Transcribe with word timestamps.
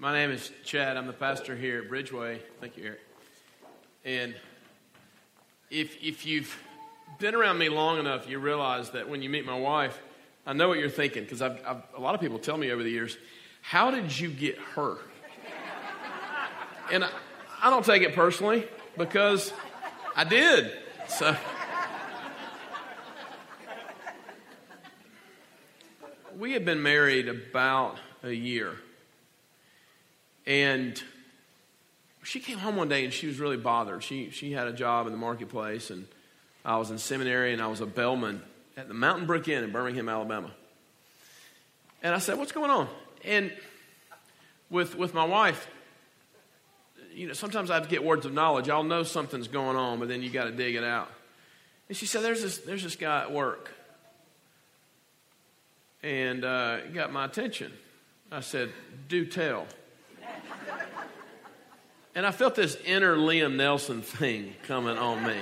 My 0.00 0.12
name 0.12 0.30
is 0.30 0.52
Chad. 0.64 0.96
I'm 0.96 1.08
the 1.08 1.12
pastor 1.12 1.56
here 1.56 1.82
at 1.82 1.90
Bridgeway. 1.90 2.38
Thank 2.60 2.76
you, 2.76 2.84
Eric. 2.84 3.00
And 4.04 4.32
if, 5.72 6.00
if 6.00 6.24
you've 6.24 6.56
been 7.18 7.34
around 7.34 7.58
me 7.58 7.68
long 7.68 7.98
enough, 7.98 8.28
you 8.28 8.38
realize 8.38 8.90
that 8.90 9.08
when 9.08 9.22
you 9.22 9.28
meet 9.28 9.44
my 9.44 9.58
wife, 9.58 10.00
I 10.46 10.52
know 10.52 10.68
what 10.68 10.78
you're 10.78 10.88
thinking 10.88 11.24
because 11.24 11.42
I've, 11.42 11.60
I've, 11.66 11.82
a 11.96 12.00
lot 12.00 12.14
of 12.14 12.20
people 12.20 12.38
tell 12.38 12.56
me 12.56 12.70
over 12.70 12.84
the 12.84 12.90
years, 12.90 13.18
How 13.60 13.90
did 13.90 14.16
you 14.16 14.30
get 14.30 14.56
her? 14.76 14.98
And 16.92 17.02
I, 17.02 17.10
I 17.60 17.68
don't 17.68 17.84
take 17.84 18.02
it 18.02 18.14
personally 18.14 18.68
because 18.96 19.52
I 20.14 20.22
did. 20.22 20.78
So. 21.08 21.36
We 26.38 26.52
had 26.52 26.64
been 26.64 26.84
married 26.84 27.28
about 27.28 27.98
a 28.22 28.30
year. 28.30 28.76
And 30.48 31.00
she 32.24 32.40
came 32.40 32.56
home 32.56 32.74
one 32.74 32.88
day 32.88 33.04
and 33.04 33.12
she 33.12 33.26
was 33.26 33.38
really 33.38 33.58
bothered. 33.58 34.02
She, 34.02 34.30
she 34.30 34.50
had 34.50 34.66
a 34.66 34.72
job 34.72 35.06
in 35.06 35.12
the 35.12 35.18
marketplace, 35.18 35.90
and 35.90 36.06
I 36.64 36.78
was 36.78 36.90
in 36.90 36.96
seminary, 36.96 37.52
and 37.52 37.60
I 37.60 37.66
was 37.66 37.82
a 37.82 37.86
bellman 37.86 38.42
at 38.74 38.88
the 38.88 38.94
Mountain 38.94 39.26
Brook 39.26 39.46
Inn 39.46 39.62
in 39.62 39.70
Birmingham, 39.70 40.08
Alabama. 40.08 40.50
And 42.02 42.14
I 42.14 42.18
said, 42.18 42.38
What's 42.38 42.52
going 42.52 42.70
on? 42.70 42.88
And 43.24 43.52
with, 44.70 44.96
with 44.96 45.12
my 45.12 45.24
wife, 45.24 45.68
you 47.12 47.26
know, 47.26 47.34
sometimes 47.34 47.70
I 47.70 47.74
have 47.74 47.82
to 47.82 47.90
get 47.90 48.02
words 48.02 48.24
of 48.24 48.32
knowledge. 48.32 48.70
I'll 48.70 48.84
know 48.84 49.02
something's 49.02 49.48
going 49.48 49.76
on, 49.76 49.98
but 49.98 50.08
then 50.08 50.22
you 50.22 50.30
got 50.30 50.44
to 50.44 50.52
dig 50.52 50.76
it 50.76 50.84
out. 50.84 51.10
And 51.88 51.96
she 51.96 52.06
said, 52.06 52.22
There's 52.22 52.40
this, 52.40 52.56
there's 52.58 52.82
this 52.82 52.96
guy 52.96 53.20
at 53.20 53.32
work. 53.32 53.70
And 56.02 56.42
uh, 56.42 56.86
got 56.86 57.12
my 57.12 57.26
attention. 57.26 57.70
I 58.32 58.40
said, 58.40 58.72
Do 59.08 59.26
tell. 59.26 59.66
And 62.18 62.26
I 62.26 62.32
felt 62.32 62.56
this 62.56 62.74
inner 62.84 63.14
Liam 63.14 63.54
Neeson 63.54 64.02
thing 64.02 64.52
coming 64.64 64.98
on 64.98 65.24
me. 65.24 65.36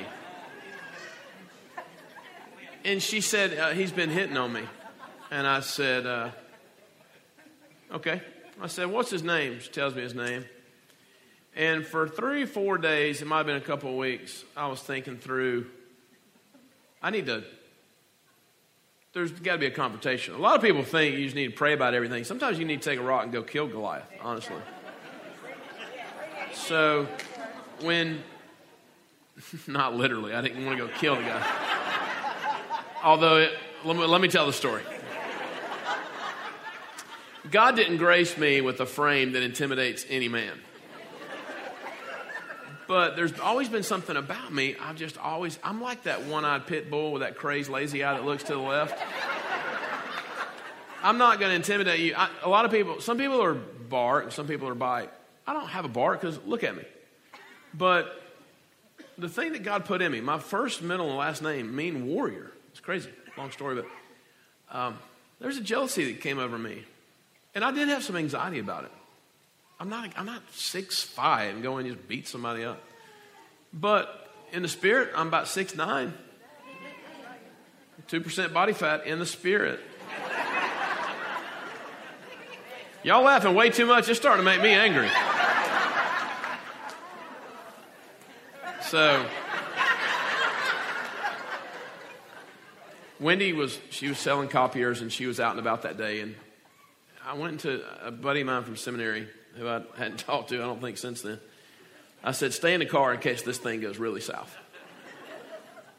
And 2.85 3.03
she 3.03 3.23
said, 3.23 3.59
uh, 3.59 3.71
He's 3.71 3.93
been 3.93 4.11
hitting 4.11 4.37
on 4.37 4.53
me. 4.53 4.61
And 5.31 5.47
I 5.47 5.61
said, 5.61 6.05
uh, 6.05 6.33
Okay. 7.95 8.21
I 8.61 8.67
said, 8.67 8.89
What's 8.89 9.09
his 9.09 9.23
name? 9.23 9.59
She 9.61 9.71
tells 9.71 9.95
me 9.95 10.03
his 10.03 10.15
name. 10.15 10.45
And 11.55 11.87
for 11.87 12.07
three 12.07 12.45
four 12.45 12.77
days, 12.77 13.23
it 13.23 13.25
might 13.27 13.39
have 13.39 13.47
been 13.47 13.57
a 13.57 13.61
couple 13.63 13.89
of 13.89 13.97
weeks, 13.97 14.45
I 14.55 14.67
was 14.67 14.83
thinking 14.83 15.17
through, 15.17 15.69
I 17.03 17.09
need 17.09 17.25
to, 17.25 17.43
there's 19.15 19.31
got 19.31 19.53
to 19.53 19.59
be 19.59 19.67
a 19.67 19.71
confrontation. 19.71 20.35
A 20.35 20.39
lot 20.39 20.57
of 20.57 20.61
people 20.61 20.83
think 20.83 21.17
you 21.17 21.25
just 21.25 21.37
need 21.37 21.53
to 21.53 21.57
pray 21.57 21.73
about 21.73 21.95
everything. 21.95 22.25
Sometimes 22.25 22.59
you 22.59 22.67
need 22.67 22.83
to 22.83 22.91
take 22.91 23.01
a 23.01 23.03
rock 23.03 23.23
and 23.23 23.33
go 23.33 23.43
kill 23.43 23.67
Goliath, 23.67 24.11
honestly. 24.21 24.57
So 26.57 27.07
when, 27.83 28.25
not 29.67 29.95
literally, 29.95 30.35
I 30.35 30.41
didn't 30.41 30.67
want 30.67 30.79
to 30.79 30.87
go 30.87 30.93
kill 30.93 31.15
the 31.15 31.23
guy. 31.23 31.47
Although, 33.05 33.37
it, 33.37 33.53
let, 33.85 33.97
me, 33.97 34.05
let 34.05 34.21
me 34.21 34.29
tell 34.29 34.47
the 34.47 34.53
story. 34.53 34.83
God 37.51 37.77
didn't 37.77 37.99
grace 37.99 38.37
me 38.37 38.61
with 38.61 38.81
a 38.81 38.87
frame 38.87 39.33
that 39.33 39.43
intimidates 39.43 40.05
any 40.09 40.29
man. 40.29 40.59
But 42.89 43.17
there's 43.17 43.39
always 43.39 43.69
been 43.69 43.83
something 43.83 44.17
about 44.17 44.53
me. 44.53 44.77
I've 44.81 44.97
just 44.97 45.19
always, 45.19 45.59
I'm 45.63 45.81
like 45.81 46.05
that 46.05 46.25
one 46.25 46.45
eyed 46.45 46.67
pit 46.67 46.91
bull 46.91 47.13
with 47.13 47.23
that 47.23 47.37
crazed, 47.37 47.71
lazy 47.71 48.03
eye 48.03 48.15
that 48.15 48.25
looks 48.25 48.45
to 48.45 48.55
the 48.55 48.59
left. 48.59 48.99
I'm 51.03 51.19
not 51.19 51.39
going 51.39 51.51
to 51.51 51.57
intimidate 51.57 52.01
you. 52.01 52.15
I, 52.17 52.29
a 52.43 52.49
lot 52.49 52.65
of 52.65 52.71
people, 52.71 53.01
some 53.01 53.19
people 53.19 53.43
are 53.43 53.55
bark, 53.55 54.33
some 54.33 54.49
people 54.49 54.69
are 54.69 54.75
bite. 54.75 55.11
I 55.47 55.53
don't 55.53 55.69
have 55.69 55.85
a 55.85 55.89
bar 55.89 56.13
because 56.13 56.39
look 56.45 56.65
at 56.65 56.77
me. 56.77 56.85
But 57.73 58.23
the 59.19 59.29
thing 59.29 59.53
that 59.53 59.63
God 59.63 59.85
put 59.85 60.03
in 60.03 60.13
me, 60.13 60.21
my 60.21 60.39
first, 60.39 60.83
middle, 60.83 61.09
and 61.09 61.17
last 61.17 61.43
name 61.43 61.75
mean 61.75 62.07
warrior. 62.07 62.51
It's 62.71 62.81
crazy, 62.81 63.11
long 63.39 63.51
story, 63.51 63.77
but 63.77 64.77
um, 64.77 64.99
there's 65.41 65.57
a 65.57 65.63
jealousy 65.63 66.13
that 66.13 66.21
came 66.21 66.39
over 66.39 66.59
me, 66.59 66.85
and 67.55 67.65
I 67.65 67.71
did 67.71 67.89
have 67.89 68.03
some 68.03 68.17
anxiety 68.17 68.59
about 68.59 68.85
it. 68.85 68.93
I'm 69.79 69.89
not, 69.89 70.11
I'm 70.17 70.27
not 70.27 70.43
six 70.53 71.03
five 71.03 71.55
and 71.55 71.63
going 71.63 71.87
and 71.87 71.97
just 71.97 72.09
beat 72.09 72.27
somebody 72.29 72.65
up, 72.65 72.83
but 73.73 74.31
in 74.53 74.63
the 74.63 74.69
spirit, 74.69 75.11
I'm 75.15 75.29
about 75.29 75.49
six 75.49 75.75
nine. 75.75 76.13
Two 78.09 78.21
percent 78.21 78.53
body 78.53 78.73
fat 78.73 79.07
in 79.07 79.19
the 79.19 79.27
spirit. 79.27 79.81
Y'all 83.03 83.23
laughing 83.23 83.55
way 83.55 83.71
too 83.71 83.87
much. 83.87 84.09
It's 84.09 84.19
starting 84.19 84.45
to 84.45 84.51
make 84.51 84.61
me 84.63 84.71
angry. 84.71 85.09
So, 88.89 89.27
Wendy 93.19 93.53
was, 93.53 93.79
she 93.91 94.09
was 94.09 94.19
selling 94.19 94.49
copiers 94.49 95.01
and 95.01 95.13
she 95.13 95.27
was 95.27 95.41
out 95.41 95.51
and 95.51 95.59
about 95.59 95.83
that 95.83 95.99
day. 95.99 96.21
And 96.21 96.37
I 97.27 97.35
went 97.35 97.61
to 97.61 97.83
a 98.01 98.13
buddy 98.13 98.43
of 98.43 98.47
mine 98.47 98.63
from 98.63 98.77
seminary 98.77 99.27
who 99.57 99.69
I 99.69 99.83
hadn't 99.97 100.19
talked 100.27 100.51
to, 100.51 100.57
I 100.57 100.67
don't 100.67 100.81
think, 100.81 100.99
since 100.99 101.23
then. 101.23 101.41
I 102.23 102.31
said, 102.31 102.53
stay 102.53 102.75
in 102.75 102.81
the 102.81 102.87
car 102.87 103.13
in 103.13 103.19
case 103.19 103.43
this 103.43 103.59
thing 103.59 103.81
goes 103.81 103.99
really 103.99 104.21
south. 104.21 104.57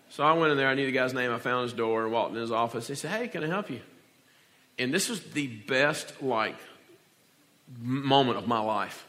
So 0.10 0.24
I 0.24 0.32
went 0.34 0.52
in 0.52 0.58
there. 0.58 0.70
I 0.70 0.74
knew 0.74 0.86
the 0.86 0.92
guy's 0.94 1.14
name. 1.14 1.32
I 1.32 1.40
found 1.40 1.64
his 1.64 1.74
door, 1.74 2.04
and 2.04 2.14
walked 2.14 2.36
in 2.36 2.40
his 2.40 2.52
office. 2.52 2.88
He 2.88 2.96
said, 2.96 3.12
hey, 3.12 3.28
can 3.28 3.44
I 3.44 3.48
help 3.48 3.70
you? 3.70 3.82
And 4.80 4.94
this 4.94 5.10
was 5.10 5.22
the 5.22 5.48
best, 5.48 6.22
like, 6.22 6.56
moment 7.82 8.38
of 8.38 8.48
my 8.48 8.60
life. 8.60 9.07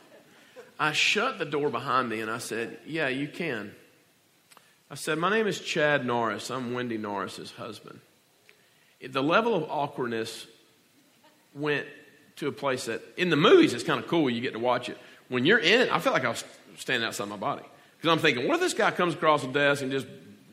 I 0.79 0.93
shut 0.93 1.39
the 1.39 1.45
door 1.45 1.71
behind 1.71 2.09
me 2.09 2.21
and 2.21 2.31
I 2.31 2.39
said, 2.39 2.79
Yeah, 2.87 3.09
you 3.09 3.29
can. 3.29 3.73
I 4.91 4.95
said, 4.95 5.19
My 5.19 5.31
name 5.31 5.47
is 5.47 5.61
Chad 5.61 6.07
Norris. 6.07 6.51
I'm 6.51 6.73
Wendy 6.73 6.99
Norris's 6.99 7.51
husband. 7.53 8.01
The 9.07 9.23
level 9.23 9.55
of 9.55 9.65
awkwardness 9.65 10.47
went 11.55 11.87
to 12.37 12.49
a 12.49 12.53
place 12.53 12.87
that, 12.87 13.03
in 13.17 13.31
the 13.31 13.37
movies, 13.37 13.75
it's 13.75 13.85
kind 13.85 14.01
of 14.01 14.09
cool. 14.09 14.31
You 14.31 14.41
get 14.41 14.53
to 14.53 14.59
watch 14.59 14.89
it. 14.89 14.99
When 15.29 15.45
you're 15.45 15.59
in 15.59 15.83
it, 15.83 15.93
I 15.93 15.99
feel 15.99 16.13
like 16.13 16.25
I 16.25 16.31
was 16.31 16.45
standing 16.77 17.07
outside 17.07 17.29
my 17.29 17.37
body. 17.37 17.65
Because 17.97 18.13
I'm 18.13 18.21
thinking, 18.21 18.47
what 18.47 18.55
if 18.55 18.61
this 18.61 18.75
guy 18.75 18.91
comes 18.93 19.15
across 19.15 19.43
the 19.43 19.49
desk 19.49 19.83
and 19.83 19.91
just, 19.91 20.07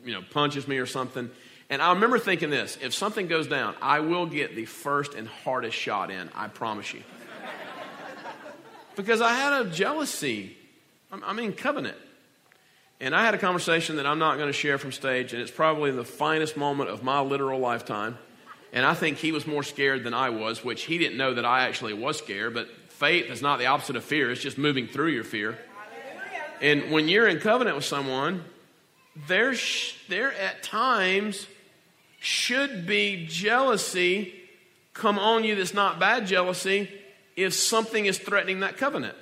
you 0.04 0.12
know, 0.12 0.22
punches 0.30 0.66
me 0.66 0.78
or 0.78 0.86
something? 0.86 1.30
And 1.70 1.82
I 1.82 1.92
remember 1.92 2.18
thinking 2.18 2.50
this 2.50 2.76
if 2.82 2.94
something 2.94 3.28
goes 3.28 3.46
down, 3.46 3.74
I 3.80 4.00
will 4.00 4.26
get 4.26 4.54
the 4.54 4.64
first 4.64 5.14
and 5.14 5.28
hardest 5.28 5.76
shot 5.76 6.10
in, 6.10 6.28
I 6.34 6.48
promise 6.48 6.92
you 6.92 7.02
because 8.96 9.20
I 9.20 9.34
had 9.34 9.66
a 9.66 9.70
jealousy. 9.70 10.56
I'm, 11.12 11.38
in 11.38 11.52
covenant. 11.52 11.96
And 13.00 13.14
I 13.14 13.24
had 13.24 13.34
a 13.34 13.38
conversation 13.38 13.96
that 13.96 14.06
I'm 14.06 14.18
not 14.18 14.36
going 14.36 14.48
to 14.48 14.52
share 14.52 14.78
from 14.78 14.90
stage, 14.90 15.32
and 15.32 15.40
it's 15.40 15.50
probably 15.50 15.90
the 15.90 16.04
finest 16.04 16.56
moment 16.56 16.90
of 16.90 17.02
my 17.02 17.20
literal 17.20 17.60
lifetime. 17.60 18.18
And 18.72 18.84
I 18.84 18.94
think 18.94 19.18
he 19.18 19.32
was 19.32 19.46
more 19.46 19.62
scared 19.62 20.02
than 20.02 20.14
I 20.14 20.30
was, 20.30 20.64
which 20.64 20.84
he 20.84 20.98
didn't 20.98 21.16
know 21.16 21.34
that 21.34 21.44
I 21.44 21.66
actually 21.66 21.94
was 21.94 22.18
scared. 22.18 22.54
But 22.54 22.68
faith 22.88 23.30
is 23.30 23.42
not 23.42 23.58
the 23.58 23.66
opposite 23.66 23.96
of 23.96 24.04
fear, 24.04 24.30
it's 24.30 24.42
just 24.42 24.58
moving 24.58 24.88
through 24.88 25.10
your 25.10 25.24
fear. 25.24 25.58
And 26.60 26.90
when 26.90 27.06
you're 27.08 27.28
in 27.28 27.38
covenant 27.38 27.76
with 27.76 27.84
someone, 27.84 28.42
there's, 29.28 29.94
there 30.08 30.32
at 30.32 30.62
times 30.62 31.46
should 32.18 32.86
be 32.86 33.26
jealousy 33.26 34.32
come 34.94 35.18
on 35.18 35.44
you 35.44 35.54
that's 35.54 35.74
not 35.74 36.00
bad 36.00 36.26
jealousy 36.26 36.90
if 37.36 37.54
something 37.54 38.06
is 38.06 38.18
threatening 38.18 38.60
that 38.60 38.78
covenant. 38.78 39.16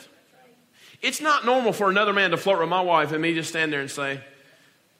It's 1.02 1.20
not 1.20 1.44
normal 1.44 1.72
for 1.72 1.91
another 1.91 2.12
man 2.12 2.30
to 2.30 2.36
flirt 2.36 2.60
with 2.60 2.69
my 2.69 2.80
wife 2.80 3.12
and 3.12 3.20
me 3.20 3.34
just 3.34 3.50
stand 3.50 3.72
there 3.72 3.80
and 3.80 3.91
say, 3.91 4.20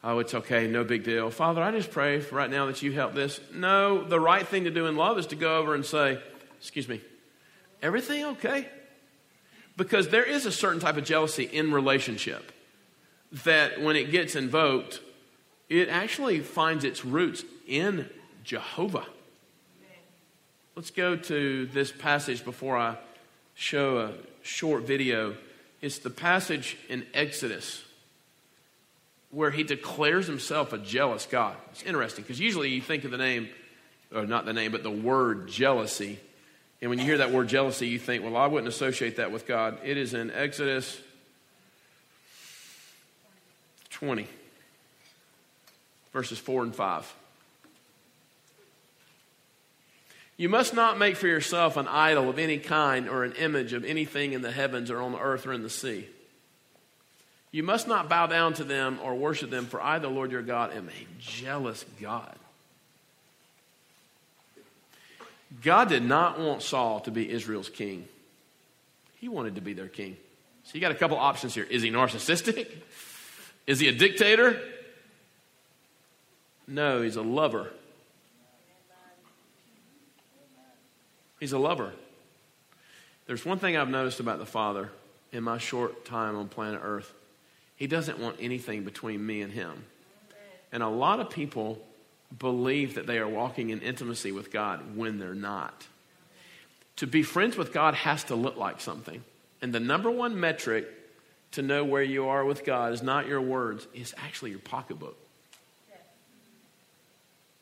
Oh, 0.07 0.19
it's 0.19 0.35
okay, 0.35 0.67
no 0.67 0.85
big 0.85 1.03
deal. 1.03 1.31
Father, 1.31 1.63
I 1.63 1.71
just 1.71 1.91
pray 1.91 2.19
right 2.31 2.51
now 2.51 2.67
that 2.67 2.83
you 2.83 2.93
help 2.93 3.15
this. 3.15 3.41
No, 3.55 4.05
the 4.05 4.21
right 4.21 4.47
thing 4.47 4.65
to 4.65 4.71
do 4.71 4.85
in 4.85 4.97
love 4.97 5.19
is 5.19 5.29
to 5.29 5.37
go 5.37 5.57
over 5.59 5.75
and 5.75 5.87
say, 5.87 6.21
Excuse 6.59 6.89
me, 6.89 7.01
everything 7.81 8.25
okay? 8.25 8.69
Because 9.79 10.09
there 10.09 10.25
is 10.25 10.45
a 10.45 10.53
certain 10.53 10.81
type 10.81 10.99
of 10.99 11.05
jealousy 11.05 11.45
in 11.45 11.73
relationship 11.73 12.53
that 13.45 13.81
when 13.81 13.97
it 13.97 14.11
gets 14.11 14.37
invoked, 14.37 15.01
it 15.69 15.89
actually 15.89 16.41
finds 16.41 16.85
its 16.85 17.05
roots 17.05 17.43
in 17.67 18.09
Jehovah. 18.45 19.07
Let's 20.77 20.91
go 20.91 21.15
to 21.15 21.67
this 21.67 21.93
passage 21.93 22.45
before 22.45 22.77
I 22.77 22.97
show 23.55 23.99
a 23.99 24.13
short 24.43 24.83
video. 24.83 25.37
It's 25.81 25.99
the 25.99 26.11
passage 26.11 26.77
in 26.89 27.07
Exodus 27.15 27.85
where 29.31 29.53
he 29.53 29.63
declares 29.63 30.27
himself 30.27 30.73
a 30.73 30.79
jealous 30.79 31.27
God. 31.27 31.55
It's 31.71 31.85
interesting 31.85 32.25
because 32.25 32.41
usually 32.41 32.71
you 32.71 32.81
think 32.81 33.05
of 33.05 33.13
the 33.13 33.19
name, 33.19 33.51
or 34.13 34.27
not 34.27 34.47
the 34.47 34.53
name, 34.53 34.73
but 34.73 34.83
the 34.83 34.91
word 34.91 35.47
jealousy. 35.47 36.19
And 36.81 36.91
when 36.91 36.99
you 36.99 37.05
hear 37.05 37.19
that 37.19 37.31
word 37.31 37.47
jealousy, 37.47 37.87
you 37.87 38.01
think, 38.01 38.25
well, 38.25 38.37
I 38.37 38.49
wouldn't 38.49 38.69
associate 38.69 39.19
that 39.19 39.31
with 39.31 39.47
God. 39.47 39.79
It 39.85 39.97
is 39.97 40.13
in 40.13 40.33
Exodus 40.33 41.01
20, 43.91 44.27
verses 46.13 46.39
4 46.41 46.65
and 46.65 46.75
5. 46.75 47.15
You 50.37 50.49
must 50.49 50.75
not 50.75 50.99
make 50.99 51.17
for 51.17 51.29
yourself 51.29 51.77
an 51.77 51.87
idol 51.87 52.29
of 52.29 52.39
any 52.39 52.59
kind 52.59 53.09
or 53.09 53.23
an 53.25 53.33
image 53.33 53.73
of 53.73 53.85
anything 53.85 54.33
in 54.33 54.43
the 54.43 54.51
heavens 54.51 54.91
or 54.91 55.01
on 55.01 55.13
the 55.13 55.21
earth 55.21 55.47
or 55.47 55.53
in 55.53 55.63
the 55.63 55.71
sea. 55.71 56.09
You 57.53 57.63
must 57.63 57.87
not 57.87 58.09
bow 58.09 58.27
down 58.27 58.55
to 58.55 58.65
them 58.65 58.99
or 59.01 59.15
worship 59.15 59.49
them, 59.49 59.67
for 59.67 59.81
I, 59.81 60.01
the 60.01 60.09
Lord 60.09 60.33
your 60.33 60.43
God, 60.43 60.73
am 60.73 60.89
a 60.89 61.21
jealous 61.21 61.85
God. 62.01 62.35
God 65.63 65.89
did 65.89 66.03
not 66.03 66.41
want 66.41 66.63
Saul 66.63 66.99
to 67.01 67.13
be 67.13 67.31
Israel's 67.31 67.69
king. 67.69 68.09
He 69.21 69.29
wanted 69.29 69.55
to 69.55 69.61
be 69.61 69.73
their 69.73 69.87
king. 69.87 70.17
So 70.65 70.73
you 70.75 70.81
got 70.81 70.91
a 70.91 70.97
couple 70.97 71.17
options 71.17 71.55
here. 71.55 71.65
Is 71.65 71.83
he 71.83 71.91
narcissistic? 71.91 72.69
Is 73.69 73.79
he 73.79 73.87
a 73.87 73.93
dictator? 73.93 74.61
No, 76.67 77.03
he's 77.03 77.17
a 77.17 77.23
lover. 77.23 77.71
He's 81.41 81.53
a 81.53 81.59
lover. 81.59 81.93
There's 83.27 83.45
one 83.45 83.59
thing 83.59 83.77
I've 83.77 83.89
noticed 83.89 84.21
about 84.21 84.39
the 84.39 84.47
Father 84.47 84.91
in 85.33 85.43
my 85.43 85.59
short 85.59 86.05
time 86.05 86.37
on 86.37 86.49
planet 86.49 86.81
Earth. 86.83 87.13
He 87.77 87.87
doesn't 87.87 88.19
want 88.19 88.37
anything 88.41 88.85
between 88.85 89.25
me 89.25 89.43
and 89.43 89.53
him. 89.53 89.85
And 90.73 90.83
a 90.83 90.89
lot 90.89 91.21
of 91.21 91.31
people 91.31 91.79
believe 92.39 92.95
that 92.95 93.07
they 93.07 93.19
are 93.19 93.29
walking 93.29 93.71
in 93.71 93.81
intimacy 93.81 94.33
with 94.33 94.51
God 94.51 94.97
when 94.97 95.19
they're 95.19 95.35
not. 95.35 95.87
To 96.97 97.07
be 97.07 97.23
friends 97.23 97.57
with 97.57 97.73
God 97.73 97.95
has 97.95 98.25
to 98.25 98.35
look 98.35 98.57
like 98.57 98.81
something. 98.81 99.25
And 99.61 99.73
the 99.73 99.81
number 99.81 100.11
one 100.11 100.39
metric 100.39 100.89
to 101.53 101.63
know 101.63 101.85
where 101.85 102.03
you 102.03 102.29
are 102.29 102.45
with 102.45 102.65
God 102.65 102.93
is 102.93 103.03
not 103.03 103.27
your 103.27 103.41
words, 103.41 103.87
it's 103.95 104.15
actually 104.19 104.51
your 104.51 104.61
pocketbook. 104.61 105.17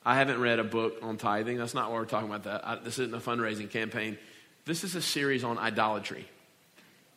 I 0.04 0.16
haven't 0.16 0.40
read 0.40 0.58
a 0.58 0.64
book 0.64 0.98
on 1.02 1.16
tithing. 1.16 1.58
That's 1.58 1.74
not 1.74 1.90
why 1.90 1.98
we're 1.98 2.06
talking 2.06 2.28
about 2.28 2.44
that. 2.44 2.66
I, 2.66 2.76
this 2.76 2.98
isn't 2.98 3.14
a 3.14 3.18
fundraising 3.18 3.70
campaign. 3.70 4.18
This 4.64 4.84
is 4.84 4.94
a 4.94 5.02
series 5.02 5.44
on 5.44 5.58
idolatry. 5.58 6.26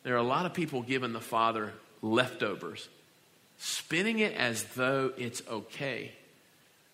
There 0.04 0.14
are 0.14 0.18
a 0.20 0.24
lot 0.24 0.46
of 0.46 0.54
people 0.54 0.82
giving 0.82 1.14
the 1.14 1.20
Father 1.20 1.74
leftovers, 2.02 2.88
spinning 3.58 4.20
it 4.20 4.34
as 4.34 4.64
though 4.76 5.12
it's 5.18 5.42
okay, 5.50 6.12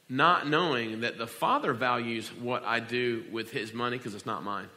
not 0.07 0.47
knowing 0.47 1.01
that 1.01 1.17
the 1.17 1.27
Father 1.27 1.73
values 1.73 2.29
what 2.39 2.63
I 2.63 2.79
do 2.79 3.25
with 3.31 3.51
His 3.51 3.73
money 3.73 3.97
because 3.97 4.15
it's 4.15 4.25
not 4.25 4.43
mine 4.43 4.67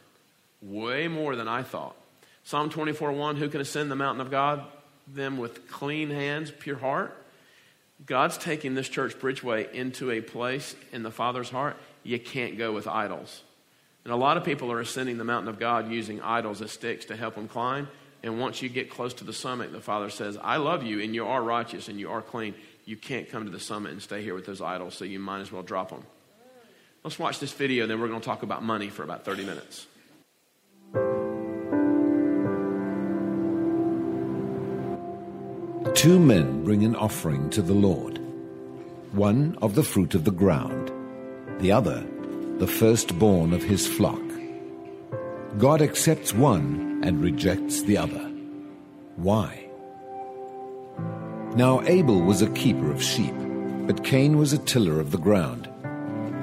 way 0.61 1.07
more 1.07 1.35
than 1.35 1.47
I 1.47 1.63
thought. 1.63 1.95
Psalm 2.43 2.69
24 2.69 3.11
1 3.11 3.35
Who 3.37 3.49
can 3.49 3.61
ascend 3.61 3.89
the 3.89 3.95
mountain 3.95 4.21
of 4.21 4.31
God? 4.31 4.65
Them 5.07 5.37
with 5.37 5.69
clean 5.69 6.09
hands, 6.09 6.51
pure 6.51 6.77
heart. 6.77 7.15
God's 8.03 8.37
taking 8.37 8.73
this 8.73 8.89
church 8.89 9.17
Bridgeway 9.19 9.71
into 9.71 10.11
a 10.11 10.21
place 10.21 10.75
in 10.91 11.03
the 11.03 11.11
Father's 11.11 11.49
heart 11.49 11.77
you 12.03 12.19
can't 12.19 12.57
go 12.57 12.71
with 12.71 12.87
idols. 12.87 13.41
And 14.03 14.13
a 14.13 14.17
lot 14.17 14.37
of 14.37 14.43
people 14.43 14.71
are 14.71 14.79
ascending 14.79 15.17
the 15.17 15.23
mountain 15.23 15.49
of 15.49 15.59
God 15.59 15.89
using 15.89 16.21
idols 16.21 16.61
as 16.61 16.71
sticks 16.71 17.05
to 17.05 17.15
help 17.15 17.35
them 17.35 17.47
climb. 17.47 17.89
And 18.21 18.39
once 18.39 18.61
you 18.61 18.69
get 18.69 18.89
close 18.89 19.13
to 19.15 19.23
the 19.23 19.33
summit, 19.33 19.71
the 19.71 19.81
Father 19.81 20.09
says, 20.09 20.37
I 20.41 20.57
love 20.57 20.83
you 20.83 21.01
and 21.01 21.15
you 21.15 21.25
are 21.25 21.41
righteous 21.41 21.87
and 21.87 21.99
you 21.99 22.11
are 22.11 22.21
clean. 22.21 22.53
You 22.85 22.95
can't 22.95 23.29
come 23.29 23.45
to 23.45 23.51
the 23.51 23.59
summit 23.59 23.91
and 23.91 24.01
stay 24.01 24.21
here 24.21 24.35
with 24.35 24.45
those 24.45 24.61
idols, 24.61 24.93
so 24.93 25.05
you 25.05 25.19
might 25.19 25.41
as 25.41 25.51
well 25.51 25.63
drop 25.63 25.89
them. 25.89 26.03
Let's 27.03 27.17
watch 27.17 27.39
this 27.39 27.53
video, 27.53 27.83
and 27.83 27.91
then 27.91 27.99
we're 27.99 28.07
going 28.07 28.21
to 28.21 28.25
talk 28.25 28.43
about 28.43 28.63
money 28.63 28.89
for 28.89 29.03
about 29.03 29.25
30 29.25 29.45
minutes. 29.45 29.87
Two 35.93 36.19
men 36.19 36.63
bring 36.63 36.83
an 36.83 36.95
offering 36.95 37.49
to 37.51 37.61
the 37.61 37.73
Lord 37.73 38.19
one 39.11 39.57
of 39.61 39.75
the 39.75 39.83
fruit 39.83 40.13
of 40.13 40.25
the 40.25 40.31
ground, 40.31 40.91
the 41.61 41.71
other 41.71 42.05
the 42.57 42.67
firstborn 42.67 43.53
of 43.53 43.63
his 43.63 43.85
flock. 43.85 44.21
God 45.57 45.81
accepts 45.81 46.33
one 46.33 47.01
and 47.03 47.21
rejects 47.21 47.83
the 47.83 47.97
other. 47.97 48.31
Why? 49.15 49.69
Now 51.55 51.81
Abel 51.85 52.21
was 52.21 52.41
a 52.41 52.49
keeper 52.51 52.91
of 52.91 53.03
sheep, 53.03 53.33
but 53.85 54.03
Cain 54.03 54.37
was 54.37 54.53
a 54.53 54.57
tiller 54.57 54.99
of 54.99 55.11
the 55.11 55.17
ground. 55.17 55.69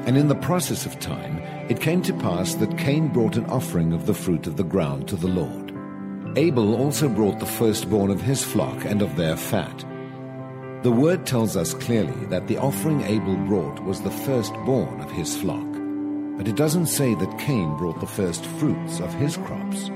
And 0.06 0.16
in 0.16 0.28
the 0.28 0.34
process 0.34 0.86
of 0.86 1.00
time, 1.00 1.38
it 1.68 1.80
came 1.80 2.02
to 2.02 2.14
pass 2.14 2.54
that 2.54 2.78
Cain 2.78 3.08
brought 3.08 3.36
an 3.36 3.46
offering 3.46 3.92
of 3.92 4.06
the 4.06 4.14
fruit 4.14 4.46
of 4.46 4.56
the 4.56 4.64
ground 4.64 5.08
to 5.08 5.16
the 5.16 5.28
Lord. 5.28 5.61
Abel 6.36 6.74
also 6.74 7.08
brought 7.10 7.40
the 7.40 7.46
firstborn 7.46 8.10
of 8.10 8.20
his 8.20 8.42
flock 8.42 8.84
and 8.86 9.02
of 9.02 9.16
their 9.16 9.36
fat. 9.36 9.84
The 10.82 10.90
word 10.90 11.26
tells 11.26 11.56
us 11.56 11.74
clearly 11.74 12.24
that 12.26 12.48
the 12.48 12.56
offering 12.56 13.02
Abel 13.02 13.36
brought 13.36 13.84
was 13.84 14.00
the 14.00 14.10
firstborn 14.10 15.00
of 15.00 15.10
his 15.10 15.36
flock. 15.36 15.66
But 16.38 16.48
it 16.48 16.56
doesn't 16.56 16.86
say 16.86 17.14
that 17.14 17.38
Cain 17.38 17.76
brought 17.76 18.00
the 18.00 18.06
first 18.06 18.44
fruits 18.46 18.98
of 19.00 19.12
his 19.14 19.36
crops. 19.36 19.90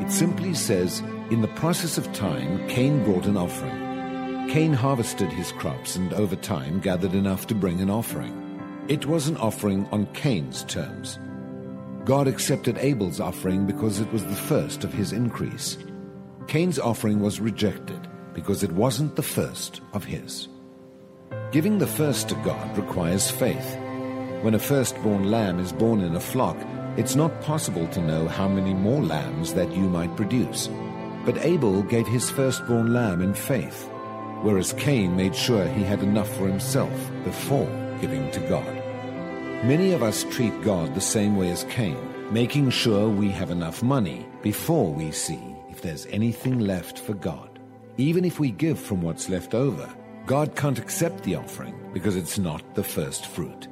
It 0.00 0.10
simply 0.10 0.54
says, 0.54 1.00
in 1.30 1.42
the 1.42 1.48
process 1.48 1.98
of 1.98 2.12
time, 2.12 2.66
Cain 2.68 3.02
brought 3.02 3.26
an 3.26 3.36
offering. 3.36 4.48
Cain 4.48 4.72
harvested 4.72 5.32
his 5.32 5.50
crops 5.52 5.96
and 5.96 6.12
over 6.12 6.36
time 6.36 6.78
gathered 6.78 7.14
enough 7.14 7.48
to 7.48 7.54
bring 7.54 7.80
an 7.80 7.90
offering. 7.90 8.40
It 8.86 9.06
was 9.06 9.26
an 9.26 9.36
offering 9.38 9.88
on 9.90 10.06
Cain's 10.14 10.62
terms. 10.64 11.18
God 12.04 12.28
accepted 12.28 12.76
Abel's 12.76 13.18
offering 13.18 13.64
because 13.64 13.98
it 13.98 14.12
was 14.12 14.24
the 14.26 14.34
first 14.34 14.84
of 14.84 14.92
his 14.92 15.12
increase. 15.12 15.78
Cain's 16.46 16.78
offering 16.78 17.18
was 17.20 17.40
rejected 17.40 18.08
because 18.34 18.62
it 18.62 18.72
wasn't 18.72 19.16
the 19.16 19.22
first 19.22 19.80
of 19.94 20.04
his. 20.04 20.48
Giving 21.50 21.78
the 21.78 21.86
first 21.86 22.28
to 22.28 22.34
God 22.44 22.76
requires 22.76 23.30
faith. 23.30 23.78
When 24.42 24.54
a 24.54 24.58
firstborn 24.58 25.30
lamb 25.30 25.58
is 25.58 25.72
born 25.72 26.02
in 26.02 26.14
a 26.14 26.20
flock, 26.20 26.58
it's 26.98 27.14
not 27.14 27.40
possible 27.40 27.86
to 27.88 28.02
know 28.02 28.28
how 28.28 28.48
many 28.48 28.74
more 28.74 29.02
lambs 29.02 29.54
that 29.54 29.72
you 29.72 29.88
might 29.88 30.14
produce. 30.14 30.68
But 31.24 31.42
Abel 31.42 31.82
gave 31.82 32.06
his 32.06 32.28
firstborn 32.28 32.92
lamb 32.92 33.22
in 33.22 33.32
faith, 33.32 33.88
whereas 34.42 34.74
Cain 34.74 35.16
made 35.16 35.34
sure 35.34 35.66
he 35.68 35.82
had 35.82 36.02
enough 36.02 36.28
for 36.36 36.46
himself 36.46 36.92
before 37.24 37.66
giving 38.02 38.30
to 38.32 38.40
God. 38.40 38.83
Many 39.64 39.92
of 39.92 40.02
us 40.02 40.24
treat 40.24 40.52
God 40.60 40.94
the 40.94 41.00
same 41.00 41.36
way 41.38 41.50
as 41.50 41.64
Cain, 41.70 41.96
making 42.30 42.68
sure 42.68 43.08
we 43.08 43.30
have 43.30 43.50
enough 43.50 43.82
money 43.82 44.26
before 44.42 44.92
we 44.92 45.10
see 45.10 45.40
if 45.70 45.80
there's 45.80 46.04
anything 46.08 46.58
left 46.58 46.98
for 46.98 47.14
God. 47.14 47.58
Even 47.96 48.26
if 48.26 48.38
we 48.38 48.50
give 48.50 48.78
from 48.78 49.00
what's 49.00 49.30
left 49.30 49.54
over, 49.54 49.88
God 50.26 50.54
can't 50.54 50.78
accept 50.78 51.22
the 51.22 51.36
offering 51.36 51.74
because 51.94 52.14
it's 52.14 52.38
not 52.38 52.74
the 52.74 52.84
first 52.84 53.24
fruit. 53.24 53.68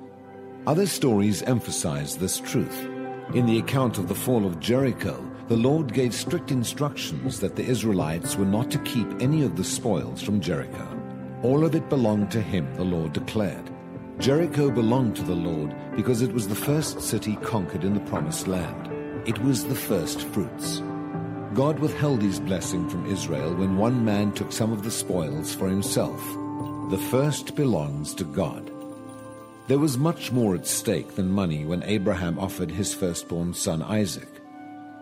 Other 0.67 0.87
stories 0.87 1.43
emphasize 1.43 2.17
this 2.17 2.41
truth. 2.41 2.89
In 3.35 3.45
the 3.45 3.59
account 3.59 3.99
of 3.99 4.09
the 4.09 4.15
fall 4.15 4.47
of 4.47 4.61
Jericho, 4.61 5.23
the 5.49 5.59
Lord 5.59 5.93
gave 5.93 6.15
strict 6.15 6.51
instructions 6.51 7.39
that 7.41 7.55
the 7.55 7.67
Israelites 7.67 8.35
were 8.35 8.47
not 8.47 8.71
to 8.71 8.79
keep 8.79 9.09
any 9.21 9.43
of 9.43 9.57
the 9.57 9.65
spoils 9.65 10.23
from 10.23 10.41
Jericho. 10.41 10.89
All 11.43 11.67
of 11.67 11.75
it 11.75 11.91
belonged 11.91 12.31
to 12.31 12.41
him, 12.41 12.75
the 12.77 12.85
Lord 12.85 13.13
declared. 13.13 13.72
Jericho 14.19 14.71
belonged 14.71 15.17
to 15.17 15.23
the 15.23 15.35
Lord 15.35 15.75
because 15.97 16.23
it 16.23 16.33
was 16.33 16.47
the 16.47 16.55
first 16.55 17.01
city 17.01 17.37
conquered 17.37 17.83
in 17.83 17.95
the 17.95 18.01
Promised 18.01 18.47
Land. 18.47 18.89
It 19.27 19.39
was 19.41 19.65
the 19.65 19.75
first 19.75 20.23
fruits. 20.23 20.81
God 21.55 21.79
withheld 21.79 22.23
his 22.23 22.39
blessing 22.39 22.89
from 22.89 23.07
Israel 23.07 23.55
when 23.55 23.77
one 23.77 24.05
man 24.05 24.33
took 24.33 24.53
some 24.53 24.73
of 24.73 24.85
the 24.85 24.91
spoils 24.91 25.55
for 25.55 25.69
himself. 25.69 26.21
The 26.91 27.03
first 27.11 27.57
belongs 27.57 28.15
to 28.15 28.25
God. 28.25 28.71
There 29.67 29.79
was 29.79 29.99
much 29.99 30.31
more 30.31 30.55
at 30.55 30.67
stake 30.67 31.15
than 31.15 31.31
money 31.31 31.65
when 31.65 31.83
Abraham 31.83 32.39
offered 32.39 32.71
his 32.71 32.95
firstborn 32.95 33.55
son 33.55 33.83
Isaac. 33.83 34.29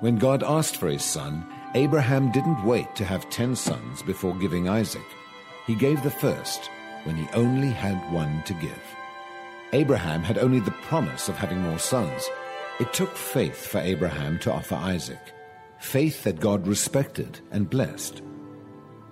When 0.01 0.17
God 0.17 0.43
asked 0.43 0.77
for 0.77 0.89
his 0.89 1.05
son, 1.05 1.45
Abraham 1.75 2.33
didn't 2.33 2.65
wait 2.65 2.95
to 2.97 3.05
have 3.05 3.29
ten 3.31 3.55
sons 3.55 4.03
before 4.03 4.35
giving 4.37 4.69
Isaac. 4.69 5.07
He 5.67 5.75
gave 5.75 6.03
the 6.03 6.11
first 6.11 6.71
when 7.05 7.17
he 7.17 7.29
only 7.35 7.71
had 7.71 7.97
one 8.13 8.43
to 8.47 8.55
give. 8.55 8.83
Abraham 9.73 10.23
had 10.23 10.39
only 10.39 10.59
the 10.61 10.73
promise 10.83 11.29
of 11.29 11.37
having 11.37 11.61
more 11.61 11.79
sons. 11.79 12.29
It 12.81 12.93
took 12.93 13.15
faith 13.17 13.67
for 13.67 13.79
Abraham 13.79 14.39
to 14.41 14.53
offer 14.53 14.75
Isaac, 14.75 15.21
faith 15.79 16.25
that 16.25 16.41
God 16.41 16.67
respected 16.67 17.39
and 17.53 17.71
blessed. 17.71 18.23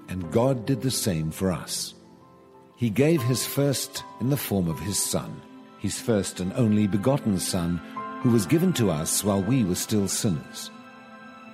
And 0.09 0.33
God 0.33 0.67
did 0.67 0.81
the 0.81 0.91
same 0.91 1.31
for 1.31 1.53
us. 1.53 1.95
He 2.77 2.91
gave 2.91 3.23
his 3.23 3.47
first 3.47 4.03
in 4.21 4.31
the 4.31 4.37
form 4.37 4.69
of 4.69 4.81
his 4.81 5.03
Son, 5.03 5.41
his 5.79 6.01
first 6.01 6.41
and 6.41 6.53
only 6.55 6.87
begotten 6.87 7.39
Son, 7.39 7.81
who 8.23 8.31
was 8.31 8.47
given 8.47 8.73
to 8.75 8.91
us 8.91 9.23
while 9.23 9.43
we 9.43 9.63
were 9.63 9.75
still 9.77 10.09
sinners. 10.09 10.71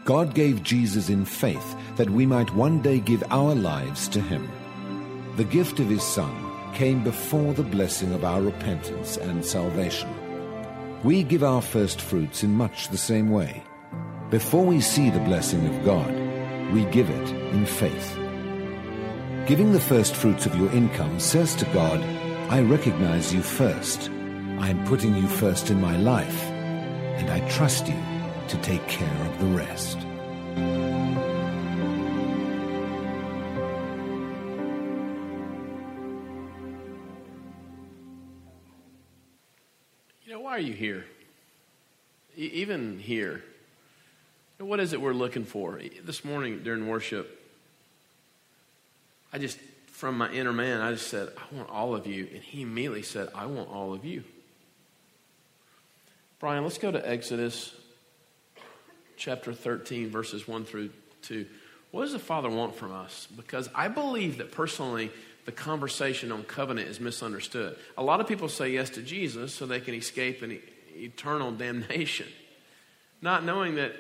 God 0.05 0.35
gave 0.35 0.63
Jesus 0.63 1.09
in 1.09 1.25
faith 1.25 1.77
that 1.97 2.11
we 2.11 2.27
might 2.27 2.55
one 2.55 2.81
day 2.81 3.01
give 3.01 3.25
our 3.31 3.55
lives 3.55 4.09
to 4.09 4.21
him. 4.21 4.49
The 5.37 5.45
gift 5.45 5.81
of 5.81 5.89
his 5.89 6.03
Son 6.03 6.44
came 6.75 7.03
before 7.03 7.55
the 7.55 7.63
blessing 7.63 8.13
of 8.13 8.25
our 8.25 8.43
repentance 8.43 9.17
and 9.17 9.45
salvation. 9.45 10.09
We 11.03 11.23
give 11.23 11.43
our 11.43 11.63
first 11.63 12.01
fruits 12.01 12.43
in 12.43 12.53
much 12.53 12.89
the 12.89 12.99
same 12.99 13.31
way. 13.31 13.63
Before 14.31 14.65
we 14.65 14.81
see 14.81 15.11
the 15.11 15.21
blessing 15.21 15.67
of 15.67 15.85
God, 15.85 16.13
we 16.73 16.85
give 16.87 17.09
it 17.09 17.31
in 17.53 17.67
faith. 17.67 18.19
Giving 19.47 19.73
the 19.73 19.81
first 19.81 20.15
fruits 20.17 20.47
of 20.47 20.57
your 20.57 20.71
income 20.73 21.21
says 21.21 21.55
to 21.57 21.65
God, 21.67 22.01
I 22.51 22.61
recognize 22.61 23.33
you 23.33 23.43
first. 23.43 24.11
I 24.59 24.71
am 24.71 24.85
putting 24.87 25.15
you 25.15 25.29
first 25.29 25.71
in 25.71 25.81
my 25.81 25.97
life. 25.97 26.55
and 27.17 27.31
I 27.31 27.49
trust 27.49 27.87
you 27.87 28.01
to 28.49 28.57
take 28.59 28.87
care 28.89 29.27
of 29.27 29.39
the 29.39 29.47
rest. 29.57 29.99
Are 40.55 40.61
you 40.61 40.73
here? 40.73 41.05
E- 42.37 42.51
even 42.55 43.01
here. 43.01 43.43
What 44.59 44.79
is 44.79 44.93
it 44.93 45.01
we're 45.01 45.13
looking 45.13 45.45
for? 45.45 45.81
This 46.05 46.25
morning 46.25 46.63
during 46.63 46.87
worship, 46.87 47.41
I 49.33 49.39
just, 49.39 49.59
from 49.89 50.17
my 50.17 50.31
inner 50.31 50.53
man, 50.53 50.81
I 50.81 50.93
just 50.93 51.09
said, 51.09 51.31
I 51.37 51.57
want 51.57 51.71
all 51.71 51.97
of 51.97 52.07
you. 52.07 52.29
And 52.33 52.41
he 52.41 52.63
immediately 52.63 53.03
said, 53.03 53.31
I 53.35 53.47
want 53.47 53.69
all 53.69 53.93
of 53.95 54.05
you. 54.05 54.23
Brian, 56.39 56.63
let's 56.63 56.79
go 56.79 56.93
to 56.93 57.09
Exodus 57.09 57.75
chapter 59.17 59.53
13, 59.53 60.09
verses 60.09 60.47
1 60.47 60.65
through 60.67 60.91
2. 61.23 61.47
What 61.95 62.03
does 62.03 62.13
the 62.13 62.19
Father 62.19 62.51
want 62.51 62.75
from 62.75 62.93
us? 62.93 63.29
Because 63.37 63.71
I 63.73 63.87
believe 63.87 64.39
that 64.39 64.51
personally, 64.51 65.13
the 65.45 65.53
conversation 65.53 66.33
on 66.33 66.43
covenant 66.43 66.89
is 66.89 66.99
misunderstood. 66.99 67.77
A 67.97 68.03
lot 68.03 68.21
of 68.21 68.27
people 68.27 68.49
say 68.49 68.71
yes 68.71 68.91
to 68.91 69.01
Jesus 69.01 69.55
so 69.55 69.65
they 69.65 69.79
can 69.79 69.95
escape 69.95 70.43
an 70.43 70.59
eternal 70.97 71.53
damnation, 71.53 72.27
not 73.23 73.45
knowing 73.45 73.77
that 73.77 73.93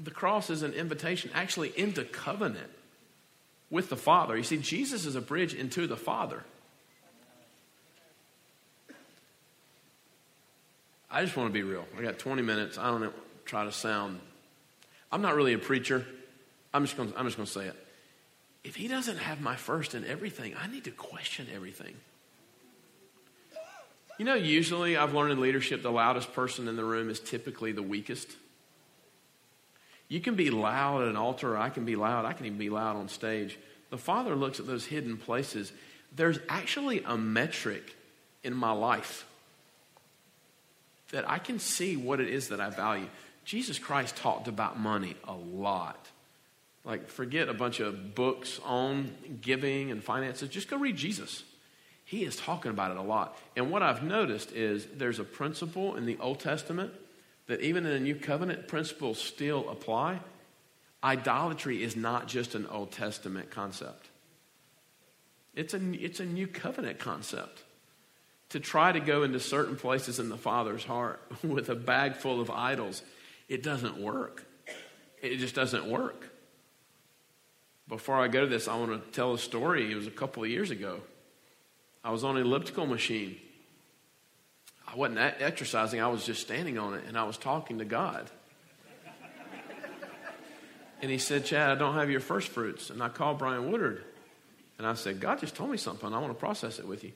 the 0.00 0.10
cross 0.10 0.50
is 0.50 0.64
an 0.64 0.72
invitation 0.72 1.30
actually 1.32 1.72
into 1.76 2.02
covenant 2.02 2.72
with 3.70 3.88
the 3.88 3.96
Father. 3.96 4.36
You 4.36 4.42
see, 4.42 4.58
Jesus 4.58 5.06
is 5.06 5.14
a 5.14 5.20
bridge 5.20 5.54
into 5.54 5.86
the 5.86 5.96
Father. 5.96 6.42
I 11.08 11.22
just 11.22 11.36
want 11.36 11.50
to 11.50 11.54
be 11.54 11.62
real. 11.62 11.86
I 11.96 12.02
got 12.02 12.18
20 12.18 12.42
minutes. 12.42 12.78
I 12.78 12.90
don't 12.90 13.14
try 13.44 13.64
to 13.64 13.70
sound. 13.70 14.18
I'm 15.12 15.22
not 15.22 15.36
really 15.36 15.52
a 15.52 15.58
preacher. 15.58 16.04
I'm 16.72 16.84
just 16.84 16.96
going. 16.96 17.12
To, 17.12 17.46
say 17.46 17.66
it. 17.66 17.76
If 18.64 18.76
he 18.76 18.88
doesn't 18.88 19.18
have 19.18 19.40
my 19.40 19.56
first 19.56 19.94
in 19.94 20.04
everything, 20.04 20.54
I 20.60 20.66
need 20.66 20.84
to 20.84 20.90
question 20.90 21.46
everything. 21.54 21.94
You 24.18 24.24
know, 24.24 24.34
usually 24.34 24.96
I've 24.96 25.14
learned 25.14 25.32
in 25.32 25.40
leadership, 25.40 25.82
the 25.82 25.92
loudest 25.92 26.32
person 26.32 26.66
in 26.66 26.76
the 26.76 26.84
room 26.84 27.08
is 27.08 27.20
typically 27.20 27.70
the 27.72 27.82
weakest. 27.82 28.28
You 30.08 30.20
can 30.20 30.34
be 30.34 30.50
loud 30.50 31.02
at 31.02 31.08
an 31.08 31.16
altar. 31.16 31.56
I 31.56 31.70
can 31.70 31.84
be 31.84 31.94
loud. 31.94 32.24
I 32.24 32.32
can 32.32 32.46
even 32.46 32.58
be 32.58 32.70
loud 32.70 32.96
on 32.96 33.08
stage. 33.08 33.58
The 33.90 33.98
Father 33.98 34.34
looks 34.34 34.58
at 34.58 34.66
those 34.66 34.84
hidden 34.84 35.16
places. 35.16 35.72
There's 36.14 36.38
actually 36.48 37.02
a 37.04 37.16
metric 37.16 37.94
in 38.42 38.54
my 38.54 38.72
life 38.72 39.24
that 41.10 41.28
I 41.28 41.38
can 41.38 41.58
see 41.58 41.96
what 41.96 42.20
it 42.20 42.28
is 42.28 42.48
that 42.48 42.60
I 42.60 42.70
value. 42.70 43.06
Jesus 43.44 43.78
Christ 43.78 44.16
talked 44.16 44.48
about 44.48 44.78
money 44.78 45.16
a 45.24 45.32
lot. 45.32 46.06
Like, 46.88 47.08
forget 47.08 47.50
a 47.50 47.54
bunch 47.54 47.80
of 47.80 48.14
books 48.14 48.58
on 48.64 49.14
giving 49.42 49.90
and 49.90 50.02
finances. 50.02 50.48
Just 50.48 50.70
go 50.70 50.78
read 50.78 50.96
Jesus. 50.96 51.44
He 52.06 52.24
is 52.24 52.34
talking 52.34 52.70
about 52.70 52.90
it 52.90 52.96
a 52.96 53.02
lot. 53.02 53.38
And 53.54 53.70
what 53.70 53.82
I've 53.82 54.02
noticed 54.02 54.52
is 54.52 54.86
there's 54.96 55.18
a 55.18 55.24
principle 55.24 55.96
in 55.96 56.06
the 56.06 56.16
Old 56.18 56.40
Testament 56.40 56.94
that 57.46 57.60
even 57.60 57.84
in 57.84 57.92
the 57.92 58.00
New 58.00 58.14
Covenant, 58.14 58.68
principles 58.68 59.18
still 59.18 59.68
apply. 59.68 60.20
Idolatry 61.04 61.82
is 61.82 61.94
not 61.94 62.26
just 62.26 62.54
an 62.54 62.66
Old 62.66 62.90
Testament 62.90 63.50
concept, 63.50 64.08
it's 65.54 65.74
a, 65.74 65.80
it's 66.02 66.20
a 66.20 66.24
New 66.24 66.46
Covenant 66.46 66.98
concept 66.98 67.64
to 68.48 68.60
try 68.60 68.92
to 68.92 69.00
go 69.00 69.24
into 69.24 69.38
certain 69.38 69.76
places 69.76 70.18
in 70.18 70.30
the 70.30 70.38
Father's 70.38 70.84
heart 70.84 71.20
with 71.42 71.68
a 71.68 71.74
bag 71.74 72.16
full 72.16 72.40
of 72.40 72.50
idols, 72.50 73.02
it 73.46 73.62
doesn't 73.62 73.98
work. 73.98 74.46
It 75.20 75.36
just 75.36 75.54
doesn't 75.54 75.84
work. 75.84 76.32
Before 77.88 78.16
I 78.16 78.28
go 78.28 78.42
to 78.42 78.46
this, 78.46 78.68
I 78.68 78.76
want 78.76 78.92
to 78.92 79.10
tell 79.12 79.32
a 79.32 79.38
story. 79.38 79.90
It 79.90 79.94
was 79.94 80.06
a 80.06 80.10
couple 80.10 80.42
of 80.42 80.50
years 80.50 80.70
ago. 80.70 81.00
I 82.04 82.10
was 82.10 82.22
on 82.22 82.36
an 82.36 82.42
elliptical 82.42 82.86
machine. 82.86 83.36
I 84.86 84.96
wasn't 84.96 85.18
exercising, 85.18 86.00
I 86.00 86.08
was 86.08 86.24
just 86.24 86.40
standing 86.40 86.78
on 86.78 86.94
it, 86.94 87.04
and 87.06 87.18
I 87.18 87.24
was 87.24 87.36
talking 87.36 87.78
to 87.78 87.84
God. 87.84 88.30
And 91.00 91.10
he 91.10 91.18
said, 91.18 91.44
Chad, 91.44 91.70
I 91.70 91.74
don't 91.74 91.94
have 91.94 92.10
your 92.10 92.20
first 92.20 92.48
fruits. 92.48 92.90
And 92.90 93.02
I 93.02 93.08
called 93.08 93.38
Brian 93.38 93.70
Woodard. 93.70 94.02
And 94.78 94.86
I 94.86 94.94
said, 94.94 95.20
God 95.20 95.38
just 95.38 95.54
told 95.54 95.70
me 95.70 95.76
something. 95.76 96.12
I 96.12 96.18
want 96.18 96.30
to 96.30 96.38
process 96.38 96.78
it 96.78 96.88
with 96.88 97.04
you. 97.04 97.12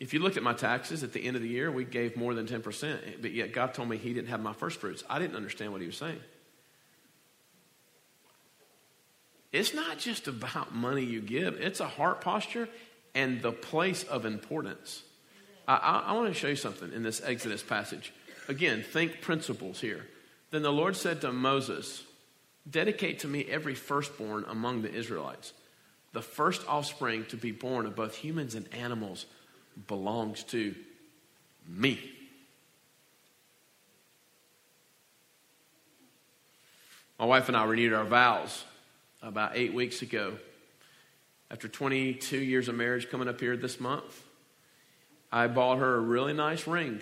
If 0.00 0.14
you 0.14 0.20
looked 0.20 0.36
at 0.36 0.42
my 0.42 0.54
taxes 0.54 1.02
at 1.02 1.12
the 1.12 1.24
end 1.24 1.36
of 1.36 1.42
the 1.42 1.48
year, 1.48 1.70
we 1.70 1.84
gave 1.84 2.16
more 2.16 2.34
than 2.34 2.46
10%, 2.46 3.20
but 3.20 3.32
yet 3.32 3.52
God 3.52 3.74
told 3.74 3.88
me 3.88 3.98
He 3.98 4.14
didn't 4.14 4.28
have 4.28 4.40
my 4.40 4.54
first 4.54 4.80
fruits. 4.80 5.04
I 5.08 5.18
didn't 5.18 5.36
understand 5.36 5.72
what 5.72 5.80
He 5.80 5.86
was 5.86 5.96
saying. 5.96 6.20
It's 9.52 9.74
not 9.74 9.98
just 9.98 10.28
about 10.28 10.74
money 10.74 11.04
you 11.04 11.20
give, 11.20 11.60
it's 11.60 11.80
a 11.80 11.88
heart 11.88 12.20
posture 12.20 12.68
and 13.14 13.42
the 13.42 13.52
place 13.52 14.04
of 14.04 14.24
importance. 14.24 15.02
I, 15.66 15.76
I, 15.76 15.98
I 16.10 16.12
want 16.12 16.28
to 16.28 16.34
show 16.34 16.48
you 16.48 16.56
something 16.56 16.92
in 16.92 17.02
this 17.02 17.20
Exodus 17.24 17.62
passage. 17.62 18.12
Again, 18.48 18.82
think 18.82 19.20
principles 19.20 19.80
here. 19.80 20.06
Then 20.50 20.62
the 20.62 20.72
Lord 20.72 20.96
said 20.96 21.20
to 21.20 21.32
Moses, 21.32 22.04
Dedicate 22.68 23.20
to 23.20 23.28
me 23.28 23.44
every 23.46 23.74
firstborn 23.74 24.44
among 24.48 24.82
the 24.82 24.92
Israelites. 24.92 25.52
The 26.12 26.22
first 26.22 26.66
offspring 26.68 27.24
to 27.26 27.36
be 27.36 27.52
born 27.52 27.86
of 27.86 27.96
both 27.96 28.16
humans 28.16 28.54
and 28.54 28.72
animals 28.74 29.26
belongs 29.86 30.42
to 30.44 30.74
me. 31.66 31.98
My 37.18 37.24
wife 37.26 37.48
and 37.48 37.56
I 37.56 37.64
renewed 37.64 37.92
our 37.92 38.04
vows 38.04 38.64
about 39.22 39.52
eight 39.54 39.74
weeks 39.74 40.02
ago. 40.02 40.34
After 41.50 41.68
22 41.68 42.38
years 42.38 42.68
of 42.68 42.74
marriage 42.74 43.10
coming 43.10 43.28
up 43.28 43.40
here 43.40 43.56
this 43.56 43.80
month, 43.80 44.22
I 45.32 45.46
bought 45.48 45.78
her 45.78 45.96
a 45.96 46.00
really 46.00 46.32
nice 46.32 46.66
ring. 46.66 47.00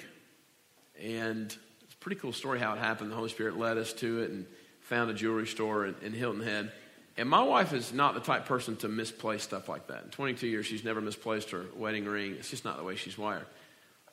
And 1.00 1.46
it's 1.82 1.94
a 1.94 1.96
pretty 1.98 2.20
cool 2.20 2.32
story 2.32 2.58
how 2.58 2.72
it 2.72 2.78
happened. 2.78 3.10
The 3.10 3.16
Holy 3.16 3.28
Spirit 3.28 3.58
led 3.58 3.78
us 3.78 3.92
to 3.94 4.22
it 4.22 4.30
and 4.30 4.46
found 4.80 5.10
a 5.10 5.14
jewelry 5.14 5.46
store 5.46 5.86
in, 5.86 5.94
in 6.02 6.12
Hilton 6.12 6.42
Head. 6.42 6.72
And 7.16 7.28
my 7.28 7.42
wife 7.42 7.72
is 7.72 7.92
not 7.92 8.14
the 8.14 8.20
type 8.20 8.46
person 8.46 8.76
to 8.76 8.88
misplace 8.88 9.42
stuff 9.42 9.68
like 9.68 9.88
that. 9.88 10.04
In 10.04 10.10
22 10.10 10.46
years, 10.46 10.66
she's 10.66 10.84
never 10.84 11.00
misplaced 11.00 11.50
her 11.50 11.66
wedding 11.76 12.04
ring. 12.04 12.36
It's 12.38 12.50
just 12.50 12.64
not 12.64 12.76
the 12.78 12.84
way 12.84 12.96
she's 12.96 13.18
wired. 13.18 13.46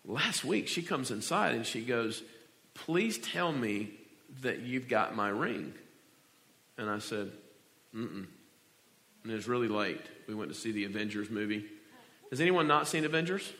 Last 0.03 0.43
week, 0.43 0.67
she 0.67 0.81
comes 0.81 1.11
inside 1.11 1.55
and 1.55 1.65
she 1.65 1.81
goes, 1.81 2.23
Please 2.73 3.17
tell 3.17 3.51
me 3.51 3.91
that 4.41 4.61
you've 4.61 4.89
got 4.89 5.15
my 5.15 5.29
ring. 5.29 5.73
And 6.77 6.89
I 6.89 6.99
said, 6.99 7.31
Mm-mm. 7.95 8.25
And 9.23 9.31
it 9.31 9.35
was 9.35 9.47
really 9.47 9.67
late. 9.67 10.01
We 10.27 10.35
went 10.35 10.51
to 10.51 10.57
see 10.57 10.71
the 10.71 10.85
Avengers 10.85 11.29
movie. 11.29 11.65
Has 12.29 12.41
anyone 12.41 12.67
not 12.67 12.87
seen 12.87 13.05
Avengers? 13.05 13.51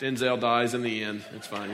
Denzel 0.00 0.40
dies 0.40 0.74
in 0.74 0.82
the 0.82 1.04
end. 1.04 1.22
It's 1.34 1.46
fine. 1.46 1.70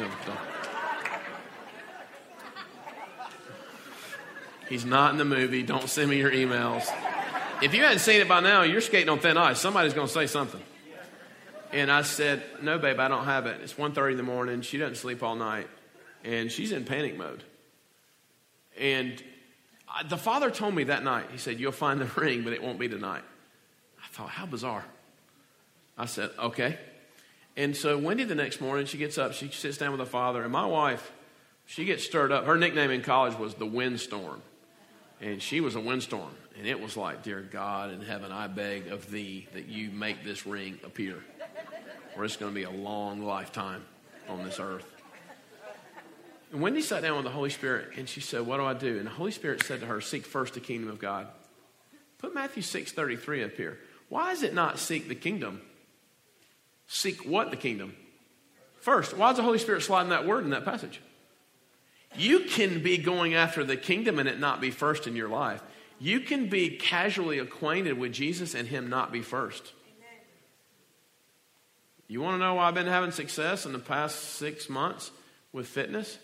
He's 4.68 4.84
not 4.84 5.12
in 5.12 5.18
the 5.18 5.24
movie. 5.24 5.62
Don't 5.62 5.88
send 5.88 6.10
me 6.10 6.18
your 6.18 6.30
emails. 6.30 6.86
If 7.62 7.74
you 7.74 7.82
hadn't 7.82 7.98
seen 7.98 8.20
it 8.20 8.28
by 8.28 8.40
now, 8.40 8.62
you're 8.62 8.80
skating 8.80 9.08
on 9.08 9.18
thin 9.18 9.36
ice. 9.36 9.58
Somebody's 9.58 9.94
going 9.94 10.06
to 10.06 10.12
say 10.12 10.26
something. 10.26 10.62
And 11.72 11.90
I 11.90 12.02
said, 12.02 12.42
"No, 12.62 12.78
babe, 12.78 12.98
I 12.98 13.08
don't 13.08 13.24
have 13.24 13.46
it. 13.46 13.60
It's 13.62 13.74
1.30 13.74 14.12
in 14.12 14.16
the 14.16 14.22
morning. 14.22 14.60
She 14.62 14.78
doesn't 14.78 14.96
sleep 14.96 15.22
all 15.22 15.36
night, 15.36 15.68
and 16.24 16.50
she's 16.50 16.72
in 16.72 16.84
panic 16.84 17.16
mode." 17.16 17.44
And 18.78 19.22
the 20.08 20.16
father 20.16 20.50
told 20.50 20.74
me 20.74 20.84
that 20.84 21.04
night. 21.04 21.26
He 21.32 21.38
said, 21.38 21.60
"You'll 21.60 21.72
find 21.72 22.00
the 22.00 22.20
ring, 22.20 22.42
but 22.42 22.52
it 22.52 22.62
won't 22.62 22.78
be 22.78 22.88
tonight." 22.88 23.22
I 24.02 24.06
thought, 24.08 24.30
"How 24.30 24.46
bizarre." 24.46 24.84
I 25.98 26.06
said, 26.06 26.30
"Okay." 26.38 26.78
And 27.56 27.76
so 27.76 27.98
Wendy, 27.98 28.24
the 28.24 28.34
next 28.34 28.60
morning, 28.60 28.86
she 28.86 28.96
gets 28.96 29.18
up. 29.18 29.34
She 29.34 29.48
sits 29.48 29.76
down 29.76 29.90
with 29.90 29.98
the 29.98 30.06
father, 30.06 30.42
and 30.42 30.52
my 30.52 30.66
wife, 30.66 31.12
she 31.66 31.84
gets 31.84 32.04
stirred 32.04 32.32
up. 32.32 32.46
Her 32.46 32.56
nickname 32.56 32.90
in 32.90 33.02
college 33.02 33.36
was 33.38 33.54
the 33.54 33.66
windstorm 33.66 34.42
and 35.20 35.42
she 35.42 35.60
was 35.60 35.74
a 35.74 35.80
windstorm. 35.80 36.30
And 36.58 36.66
it 36.66 36.80
was 36.80 36.96
like, 36.96 37.22
Dear 37.22 37.40
God 37.40 37.92
in 37.92 38.02
heaven, 38.02 38.32
I 38.32 38.46
beg 38.46 38.88
of 38.88 39.10
thee 39.10 39.46
that 39.52 39.68
you 39.68 39.90
make 39.90 40.24
this 40.24 40.46
ring 40.46 40.78
appear, 40.84 41.16
or 42.16 42.24
it's 42.24 42.36
going 42.36 42.52
to 42.52 42.54
be 42.54 42.64
a 42.64 42.70
long 42.70 43.22
lifetime 43.22 43.84
on 44.28 44.44
this 44.44 44.58
earth. 44.60 44.99
And 46.52 46.60
Wendy 46.60 46.80
sat 46.80 47.02
down 47.02 47.16
with 47.16 47.24
the 47.24 47.30
Holy 47.30 47.50
Spirit 47.50 47.90
and 47.96 48.08
she 48.08 48.20
said, 48.20 48.42
What 48.42 48.56
do 48.56 48.64
I 48.64 48.74
do? 48.74 48.98
And 48.98 49.06
the 49.06 49.10
Holy 49.10 49.30
Spirit 49.30 49.62
said 49.62 49.80
to 49.80 49.86
her, 49.86 50.00
Seek 50.00 50.26
first 50.26 50.54
the 50.54 50.60
kingdom 50.60 50.88
of 50.88 50.98
God. 50.98 51.28
Put 52.18 52.34
Matthew 52.34 52.62
6 52.62 52.92
33 52.92 53.44
up 53.44 53.52
here. 53.52 53.78
Why 54.08 54.32
is 54.32 54.42
it 54.42 54.52
not 54.52 54.78
seek 54.78 55.08
the 55.08 55.14
kingdom? 55.14 55.60
Seek 56.88 57.24
what 57.24 57.50
the 57.50 57.56
kingdom? 57.56 57.94
First. 58.80 59.16
Why 59.16 59.30
is 59.30 59.36
the 59.36 59.42
Holy 59.42 59.58
Spirit 59.58 59.82
sliding 59.82 60.10
that 60.10 60.26
word 60.26 60.44
in 60.44 60.50
that 60.50 60.64
passage? 60.64 61.00
You 62.16 62.40
can 62.40 62.82
be 62.82 62.98
going 62.98 63.34
after 63.34 63.62
the 63.62 63.76
kingdom 63.76 64.18
and 64.18 64.28
it 64.28 64.40
not 64.40 64.60
be 64.60 64.72
first 64.72 65.06
in 65.06 65.14
your 65.14 65.28
life. 65.28 65.62
You 66.00 66.20
can 66.20 66.48
be 66.48 66.70
casually 66.70 67.38
acquainted 67.38 67.96
with 67.98 68.12
Jesus 68.12 68.54
and 68.54 68.66
him 68.66 68.88
not 68.88 69.12
be 69.12 69.22
first. 69.22 69.72
You 72.08 72.20
want 72.20 72.34
to 72.34 72.38
know 72.38 72.54
why 72.54 72.66
I've 72.66 72.74
been 72.74 72.86
having 72.86 73.12
success 73.12 73.66
in 73.66 73.72
the 73.72 73.78
past 73.78 74.18
six 74.18 74.68
months 74.68 75.12
with 75.52 75.68
fitness? 75.68 76.18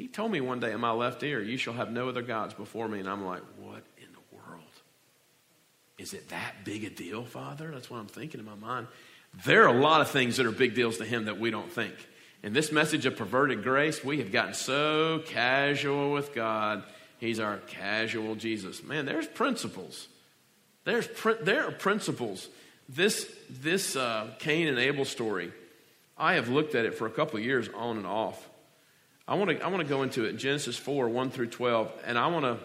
He 0.00 0.08
told 0.08 0.32
me 0.32 0.40
one 0.40 0.60
day 0.60 0.72
in 0.72 0.80
my 0.80 0.92
left 0.92 1.22
ear, 1.22 1.42
You 1.42 1.58
shall 1.58 1.74
have 1.74 1.92
no 1.92 2.08
other 2.08 2.22
gods 2.22 2.54
before 2.54 2.88
me. 2.88 3.00
And 3.00 3.08
I'm 3.08 3.22
like, 3.22 3.42
What 3.58 3.82
in 3.98 4.08
the 4.14 4.36
world? 4.36 4.62
Is 5.98 6.14
it 6.14 6.30
that 6.30 6.64
big 6.64 6.84
a 6.84 6.90
deal, 6.90 7.22
Father? 7.22 7.70
That's 7.70 7.90
what 7.90 7.98
I'm 7.98 8.06
thinking 8.06 8.40
in 8.40 8.46
my 8.46 8.54
mind. 8.54 8.86
There 9.44 9.64
are 9.64 9.76
a 9.76 9.78
lot 9.78 10.00
of 10.00 10.08
things 10.08 10.38
that 10.38 10.46
are 10.46 10.52
big 10.52 10.74
deals 10.74 10.96
to 10.96 11.04
him 11.04 11.26
that 11.26 11.38
we 11.38 11.50
don't 11.50 11.70
think. 11.70 11.92
In 12.42 12.54
this 12.54 12.72
message 12.72 13.04
of 13.04 13.16
perverted 13.16 13.62
grace, 13.62 14.02
we 14.02 14.20
have 14.20 14.32
gotten 14.32 14.54
so 14.54 15.22
casual 15.26 16.12
with 16.12 16.34
God. 16.34 16.82
He's 17.18 17.38
our 17.38 17.58
casual 17.58 18.36
Jesus. 18.36 18.82
Man, 18.82 19.04
there's 19.04 19.26
principles. 19.26 20.08
There's 20.84 21.06
there 21.42 21.68
are 21.68 21.72
principles. 21.72 22.48
This 22.88 23.30
this 23.50 23.96
uh, 23.96 24.28
Cain 24.38 24.66
and 24.66 24.78
Abel 24.78 25.04
story, 25.04 25.52
I 26.16 26.36
have 26.36 26.48
looked 26.48 26.74
at 26.74 26.86
it 26.86 26.94
for 26.94 27.06
a 27.06 27.10
couple 27.10 27.38
of 27.38 27.44
years 27.44 27.68
on 27.76 27.98
and 27.98 28.06
off. 28.06 28.46
I 29.30 29.34
want 29.34 29.50
to 29.50 29.64
I 29.64 29.68
want 29.68 29.80
to 29.80 29.88
go 29.88 30.02
into 30.02 30.24
it 30.24 30.32
Genesis 30.32 30.76
four 30.76 31.08
one 31.08 31.30
through 31.30 31.50
twelve, 31.50 31.92
and 32.04 32.18
I 32.18 32.26
want 32.26 32.44
to 32.44 32.58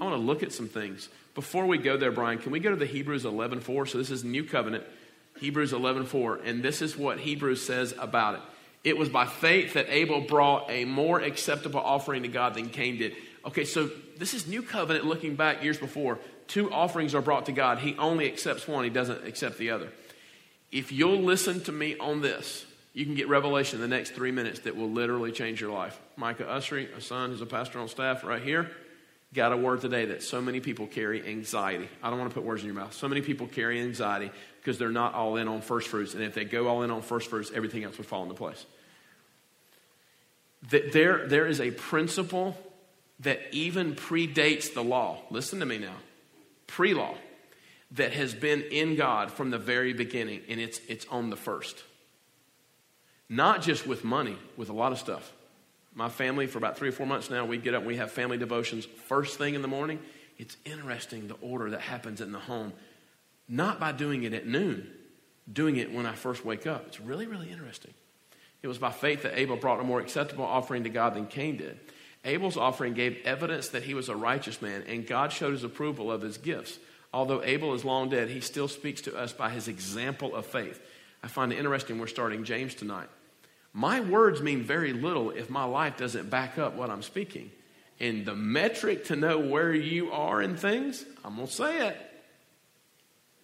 I 0.00 0.02
want 0.02 0.16
to 0.16 0.20
look 0.20 0.42
at 0.42 0.50
some 0.50 0.66
things 0.66 1.10
before 1.34 1.66
we 1.66 1.76
go 1.76 1.98
there. 1.98 2.10
Brian, 2.10 2.38
can 2.38 2.52
we 2.52 2.58
go 2.58 2.70
to 2.70 2.76
the 2.76 2.86
Hebrews 2.86 3.26
eleven 3.26 3.60
four? 3.60 3.84
So 3.84 3.98
this 3.98 4.10
is 4.10 4.24
New 4.24 4.44
Covenant, 4.44 4.84
Hebrews 5.40 5.74
eleven 5.74 6.06
four, 6.06 6.36
and 6.36 6.62
this 6.62 6.80
is 6.80 6.96
what 6.96 7.20
Hebrews 7.20 7.62
says 7.64 7.94
about 7.98 8.36
it. 8.36 8.40
It 8.82 8.96
was 8.96 9.10
by 9.10 9.26
faith 9.26 9.74
that 9.74 9.90
Abel 9.90 10.22
brought 10.22 10.70
a 10.70 10.86
more 10.86 11.20
acceptable 11.20 11.80
offering 11.80 12.22
to 12.22 12.28
God 12.28 12.54
than 12.54 12.70
Cain 12.70 12.96
did. 12.96 13.12
Okay, 13.44 13.66
so 13.66 13.90
this 14.16 14.32
is 14.32 14.46
New 14.46 14.62
Covenant 14.62 15.04
looking 15.04 15.36
back 15.36 15.62
years 15.62 15.76
before. 15.76 16.18
Two 16.48 16.72
offerings 16.72 17.14
are 17.14 17.22
brought 17.22 17.46
to 17.46 17.52
God. 17.52 17.78
He 17.78 17.94
only 17.98 18.26
accepts 18.26 18.66
one, 18.66 18.84
he 18.84 18.90
doesn't 18.90 19.26
accept 19.26 19.58
the 19.58 19.70
other. 19.70 19.90
If 20.72 20.92
you'll 20.92 21.20
listen 21.20 21.62
to 21.64 21.72
me 21.72 21.98
on 21.98 22.22
this, 22.22 22.64
you 22.94 23.04
can 23.04 23.14
get 23.14 23.28
revelation 23.28 23.82
in 23.82 23.90
the 23.90 23.94
next 23.94 24.10
three 24.10 24.30
minutes 24.30 24.60
that 24.60 24.76
will 24.76 24.88
literally 24.88 25.32
change 25.32 25.60
your 25.60 25.72
life. 25.72 26.00
Micah 26.16 26.44
Usry, 26.44 26.96
a 26.96 27.00
son 27.00 27.30
who's 27.30 27.40
a 27.40 27.46
pastor 27.46 27.80
on 27.80 27.88
staff 27.88 28.22
right 28.22 28.40
here, 28.40 28.70
got 29.34 29.52
a 29.52 29.56
word 29.56 29.80
today 29.80 30.06
that 30.06 30.22
so 30.22 30.40
many 30.40 30.60
people 30.60 30.86
carry 30.86 31.26
anxiety. 31.26 31.88
I 32.04 32.08
don't 32.08 32.20
want 32.20 32.30
to 32.30 32.34
put 32.34 32.44
words 32.44 32.62
in 32.62 32.66
your 32.66 32.76
mouth. 32.76 32.94
So 32.94 33.08
many 33.08 33.20
people 33.20 33.48
carry 33.48 33.80
anxiety 33.80 34.30
because 34.60 34.78
they're 34.78 34.90
not 34.90 35.12
all 35.12 35.36
in 35.36 35.48
on 35.48 35.60
first 35.60 35.88
fruits. 35.88 36.14
And 36.14 36.22
if 36.22 36.34
they 36.34 36.44
go 36.44 36.68
all 36.68 36.82
in 36.82 36.92
on 36.92 37.02
first 37.02 37.28
fruits, 37.28 37.50
everything 37.52 37.82
else 37.82 37.98
would 37.98 38.06
fall 38.06 38.22
into 38.22 38.36
place. 38.36 38.64
There, 40.70 41.26
there 41.26 41.46
is 41.46 41.60
a 41.60 41.72
principle 41.72 42.56
that 43.20 43.40
even 43.50 43.96
predates 43.96 44.72
the 44.72 44.84
law. 44.84 45.18
Listen 45.30 45.58
to 45.60 45.66
me 45.66 45.78
now. 45.78 45.96
Pre 46.68 46.94
law. 46.94 47.14
That 47.92 48.12
has 48.12 48.34
been 48.34 48.62
in 48.62 48.96
God 48.96 49.30
from 49.30 49.50
the 49.50 49.58
very 49.58 49.92
beginning, 49.92 50.40
and 50.48 50.60
it's, 50.60 50.80
it's 50.88 51.06
on 51.06 51.30
the 51.30 51.36
first. 51.36 51.82
Not 53.34 53.62
just 53.62 53.84
with 53.84 54.04
money, 54.04 54.36
with 54.56 54.68
a 54.68 54.72
lot 54.72 54.92
of 54.92 54.98
stuff. 54.98 55.32
My 55.92 56.08
family, 56.08 56.46
for 56.46 56.58
about 56.58 56.78
three 56.78 56.88
or 56.90 56.92
four 56.92 57.04
months 57.06 57.30
now, 57.30 57.44
we 57.44 57.58
get 57.58 57.74
up, 57.74 57.82
we 57.82 57.96
have 57.96 58.12
family 58.12 58.38
devotions 58.38 58.86
first 59.08 59.38
thing 59.38 59.54
in 59.54 59.62
the 59.62 59.66
morning. 59.66 59.98
It's 60.38 60.56
interesting 60.64 61.26
the 61.26 61.34
order 61.40 61.70
that 61.70 61.80
happens 61.80 62.20
in 62.20 62.30
the 62.30 62.38
home. 62.38 62.72
Not 63.48 63.80
by 63.80 63.90
doing 63.90 64.22
it 64.22 64.34
at 64.34 64.46
noon, 64.46 64.88
doing 65.52 65.78
it 65.78 65.92
when 65.92 66.06
I 66.06 66.14
first 66.14 66.44
wake 66.44 66.64
up. 66.68 66.86
It's 66.86 67.00
really, 67.00 67.26
really 67.26 67.50
interesting. 67.50 67.92
It 68.62 68.68
was 68.68 68.78
by 68.78 68.92
faith 68.92 69.22
that 69.22 69.36
Abel 69.36 69.56
brought 69.56 69.80
a 69.80 69.84
more 69.84 69.98
acceptable 69.98 70.44
offering 70.44 70.84
to 70.84 70.88
God 70.90 71.14
than 71.14 71.26
Cain 71.26 71.56
did. 71.56 71.80
Abel's 72.24 72.56
offering 72.56 72.94
gave 72.94 73.18
evidence 73.24 73.70
that 73.70 73.82
he 73.82 73.94
was 73.94 74.08
a 74.08 74.14
righteous 74.14 74.62
man, 74.62 74.84
and 74.86 75.08
God 75.08 75.32
showed 75.32 75.54
his 75.54 75.64
approval 75.64 76.12
of 76.12 76.22
his 76.22 76.38
gifts. 76.38 76.78
Although 77.12 77.42
Abel 77.42 77.74
is 77.74 77.84
long 77.84 78.10
dead, 78.10 78.28
he 78.28 78.40
still 78.40 78.68
speaks 78.68 79.00
to 79.02 79.16
us 79.16 79.32
by 79.32 79.50
his 79.50 79.66
example 79.66 80.36
of 80.36 80.46
faith. 80.46 80.80
I 81.20 81.26
find 81.26 81.52
it 81.52 81.58
interesting 81.58 81.98
we're 81.98 82.06
starting 82.06 82.44
James 82.44 82.76
tonight. 82.76 83.08
My 83.74 84.00
words 84.00 84.40
mean 84.40 84.62
very 84.62 84.92
little 84.92 85.30
if 85.30 85.50
my 85.50 85.64
life 85.64 85.96
doesn't 85.96 86.30
back 86.30 86.58
up 86.58 86.74
what 86.74 86.88
I'm 86.88 87.02
speaking. 87.02 87.50
And 88.00 88.24
the 88.24 88.34
metric 88.34 89.06
to 89.06 89.16
know 89.16 89.38
where 89.38 89.74
you 89.74 90.12
are 90.12 90.40
in 90.40 90.56
things, 90.56 91.04
I'm 91.24 91.36
going 91.36 91.48
to 91.48 91.52
say 91.52 91.88
it 91.88 91.96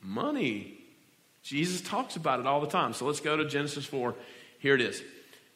money. 0.03 0.79
Jesus 1.43 1.81
talks 1.81 2.17
about 2.17 2.41
it 2.41 2.47
all 2.47 2.61
the 2.61 2.69
time. 2.69 2.93
So 2.93 3.07
let's 3.07 3.21
go 3.21 3.37
to 3.37 3.45
Genesis 3.45 3.85
4. 3.85 4.15
Here 4.59 4.75
it 4.75 4.81
is 4.81 5.03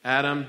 Adam 0.04 0.46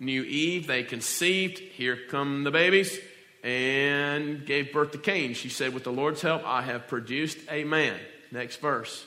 knew 0.00 0.22
Eve, 0.22 0.66
they 0.66 0.82
conceived. 0.82 1.58
Here 1.58 1.98
come 2.08 2.44
the 2.44 2.50
babies. 2.50 2.98
And 3.42 4.46
gave 4.46 4.72
birth 4.72 4.92
to 4.92 4.98
Cain. 4.98 5.34
She 5.34 5.50
said, 5.50 5.74
With 5.74 5.84
the 5.84 5.92
Lord's 5.92 6.22
help, 6.22 6.46
I 6.46 6.62
have 6.62 6.88
produced 6.88 7.38
a 7.50 7.64
man. 7.64 7.98
Next 8.32 8.56
verse. 8.56 9.04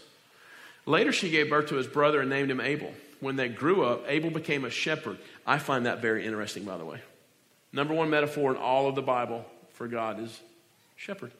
Later, 0.85 1.11
she 1.11 1.31
gave 1.31 1.49
birth 1.49 1.69
to 1.69 1.75
his 1.75 1.87
brother 1.87 2.21
and 2.21 2.29
named 2.29 2.51
him 2.51 2.61
Abel. 2.61 2.93
When 3.19 3.35
they 3.35 3.49
grew 3.49 3.83
up, 3.83 4.03
Abel 4.07 4.29
became 4.29 4.65
a 4.65 4.69
shepherd. 4.69 5.17
I 5.45 5.57
find 5.57 5.85
that 5.85 6.01
very 6.01 6.25
interesting, 6.25 6.63
by 6.63 6.77
the 6.77 6.85
way. 6.85 7.01
Number 7.73 7.93
one 7.93 8.09
metaphor 8.09 8.51
in 8.51 8.57
all 8.57 8.87
of 8.87 8.95
the 8.95 9.01
Bible 9.01 9.45
for 9.73 9.87
God 9.87 10.19
is 10.19 10.39
shepherd. 10.95 11.31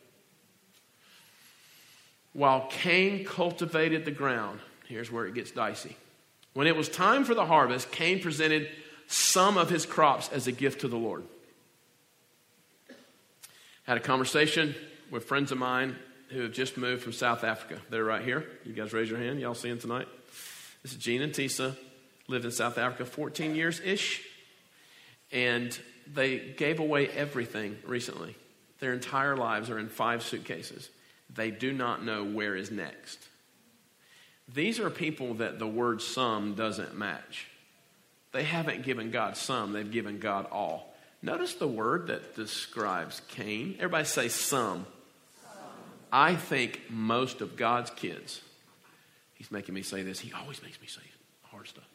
While 2.34 2.68
Cain 2.70 3.26
cultivated 3.26 4.06
the 4.06 4.12
ground, 4.12 4.60
here's 4.88 5.12
where 5.12 5.26
it 5.26 5.34
gets 5.34 5.52
dicey. 5.52 5.96
When 6.54 6.68
it 6.68 6.76
was 6.76 6.90
time 6.90 7.24
for 7.24 7.34
the 7.34 7.46
harvest, 7.46 7.92
Cain 7.92 8.22
presented 8.22 8.70
some 9.08 9.58
of 9.58 9.70
his 9.70 9.86
crops 9.86 10.30
as 10.30 10.48
a 10.48 10.52
gift 10.52 10.82
to 10.82 10.88
the 10.88 10.98
Lord. 10.98 11.24
Had 13.84 13.98
a 13.98 14.02
conversation 14.02 14.76
with 15.10 15.26
friends 15.26 15.52
of 15.52 15.58
mine 15.58 15.96
who 16.30 16.42
have 16.42 16.52
just 16.52 16.78
moved 16.78 17.04
from 17.04 17.14
South 17.14 17.44
Africa. 17.44 17.82
They're 17.90 18.04
right 18.04 18.22
here. 18.22 18.46
You 18.66 18.74
guys 18.74 18.92
raise 18.92 19.10
your 19.10 19.20
hand. 19.20 19.40
Y'all 19.40 19.56
see 19.56 19.70
them 19.70 19.80
tonight? 19.80 20.08
This 20.88 20.96
is 20.96 21.04
Gene 21.04 21.22
and 21.22 21.34
Tisa. 21.34 21.76
Lived 22.30 22.46
in 22.46 22.52
South 22.52 22.78
Africa 22.78 23.04
14 23.04 23.56
years 23.56 23.82
ish. 23.82 24.24
And 25.34 25.78
they 26.10 26.40
gave 26.40 26.80
away 26.80 27.10
everything 27.10 27.78
recently. 27.86 28.38
Their 28.80 28.94
entire 28.94 29.36
lives 29.36 29.70
are 29.70 29.78
in 29.80 29.90
five 29.90 30.24
suitcases. 30.24 30.90
They 31.30 31.52
do 31.52 31.74
not 31.74 32.06
know 32.06 32.24
where 32.24 32.56
is 32.56 32.72
next. 32.72 33.20
These 34.54 34.80
are 34.80 34.90
people 34.90 35.34
that 35.34 35.60
the 35.60 35.68
word 35.68 36.02
some 36.02 36.56
doesn't 36.56 36.98
match. 36.98 37.48
They 38.32 38.44
haven't 38.44 38.84
given 38.84 39.12
God 39.12 39.36
some, 39.36 39.74
they've 39.74 39.92
given 39.92 40.20
God 40.20 40.48
all. 40.54 40.96
Notice 41.22 41.56
the 41.56 41.68
word 41.68 42.08
that 42.08 42.34
describes 42.34 43.22
Cain. 43.28 43.76
Everybody 43.80 44.06
say 44.06 44.30
some. 44.30 44.86
I 46.14 46.36
think 46.36 46.80
most 46.90 47.42
of 47.42 47.58
God's 47.58 47.90
kids, 47.90 48.40
he's 49.38 49.52
making 49.52 49.76
me 49.76 49.82
say 49.82 50.04
this, 50.04 50.20
he 50.20 50.34
always 50.34 50.62
makes 50.62 50.80
me 50.82 50.88
say 50.88 51.02
hard 51.44 51.68
stuff. 51.68 51.88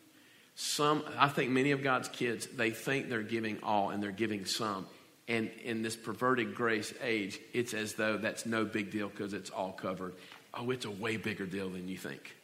Some, 0.55 1.03
I 1.19 1.29
think 1.29 1.51
many 1.51 1.71
of 1.71 1.83
God's 1.83 2.09
kids, 2.09 2.47
they 2.47 2.71
think 2.71 3.09
they're 3.09 3.23
giving 3.23 3.59
all 3.63 3.91
and 3.91 4.03
they're 4.03 4.11
giving 4.11 4.45
some. 4.45 4.87
And 5.29 5.51
in 5.65 5.83
this 5.83 5.97
perverted 5.97 6.55
grace 6.55 6.93
age, 7.03 7.41
it's 7.53 7.75
as 7.75 7.95
though 7.95 8.19
that's 8.19 8.45
no 8.45 8.65
big 8.65 8.91
deal 8.91 9.09
because 9.09 9.33
it's 9.33 9.51
all 9.51 9.73
covered. 9.73 10.15
Oh, 10.53 10.71
it's 10.71 10.85
a 10.85 10.91
way 10.91 11.17
bigger 11.17 11.47
deal 11.47 11.71
than 11.71 11.89
you 11.89 11.97
think. 11.97 12.37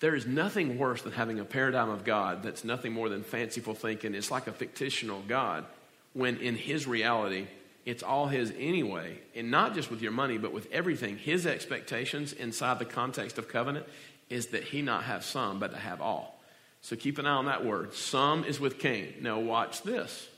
There 0.00 0.14
is 0.14 0.26
nothing 0.26 0.78
worse 0.78 1.02
than 1.02 1.12
having 1.12 1.40
a 1.40 1.44
paradigm 1.44 1.88
of 1.90 2.04
God 2.04 2.42
that's 2.42 2.64
nothing 2.64 2.92
more 2.92 3.08
than 3.08 3.22
fanciful 3.22 3.74
thinking. 3.74 4.14
It's 4.14 4.30
like 4.30 4.46
a 4.46 4.52
fictional 4.52 5.22
God 5.26 5.64
when 6.12 6.38
in 6.38 6.54
His 6.54 6.86
reality, 6.86 7.46
it's 7.86 8.02
all 8.02 8.26
His 8.26 8.52
anyway. 8.58 9.20
And 9.34 9.50
not 9.50 9.74
just 9.74 9.90
with 9.90 10.02
your 10.02 10.12
money, 10.12 10.36
but 10.36 10.52
with 10.52 10.70
everything. 10.70 11.16
His 11.16 11.46
expectations 11.46 12.34
inside 12.34 12.78
the 12.78 12.84
context 12.84 13.38
of 13.38 13.48
covenant 13.48 13.86
is 14.28 14.48
that 14.48 14.64
He 14.64 14.82
not 14.82 15.04
have 15.04 15.24
some, 15.24 15.58
but 15.58 15.70
to 15.70 15.78
have 15.78 16.02
all. 16.02 16.38
So 16.82 16.96
keep 16.96 17.18
an 17.18 17.26
eye 17.26 17.30
on 17.30 17.46
that 17.46 17.64
word. 17.64 17.94
Some 17.94 18.44
is 18.44 18.60
with 18.60 18.78
Cain. 18.78 19.14
Now 19.20 19.40
watch 19.40 19.82
this. 19.82 20.28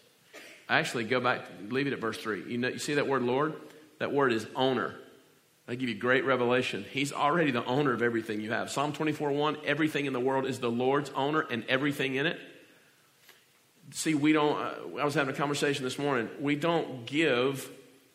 Actually, 0.68 1.04
go 1.04 1.18
back, 1.18 1.40
leave 1.68 1.86
it 1.86 1.92
at 1.94 1.98
verse 1.98 2.18
3. 2.18 2.44
You, 2.46 2.58
know, 2.58 2.68
you 2.68 2.78
see 2.78 2.94
that 2.94 3.08
word 3.08 3.22
Lord? 3.22 3.54
That 3.98 4.12
word 4.12 4.32
is 4.32 4.46
owner. 4.54 4.94
I 5.66 5.74
give 5.74 5.88
you 5.88 5.94
great 5.94 6.24
revelation. 6.24 6.84
He's 6.90 7.12
already 7.12 7.50
the 7.50 7.64
owner 7.64 7.92
of 7.92 8.02
everything 8.02 8.40
you 8.40 8.52
have. 8.52 8.70
Psalm 8.70 8.92
24 8.92 9.32
1 9.32 9.56
everything 9.64 10.06
in 10.06 10.12
the 10.12 10.20
world 10.20 10.46
is 10.46 10.60
the 10.60 10.70
Lord's 10.70 11.10
owner 11.10 11.40
and 11.50 11.64
everything 11.68 12.14
in 12.14 12.26
it. 12.26 12.38
See, 13.90 14.14
we 14.14 14.32
don't, 14.32 14.58
uh, 14.58 15.00
I 15.00 15.04
was 15.04 15.14
having 15.14 15.34
a 15.34 15.36
conversation 15.36 15.84
this 15.84 15.98
morning. 15.98 16.28
We 16.40 16.56
don't 16.56 17.06
give 17.06 17.70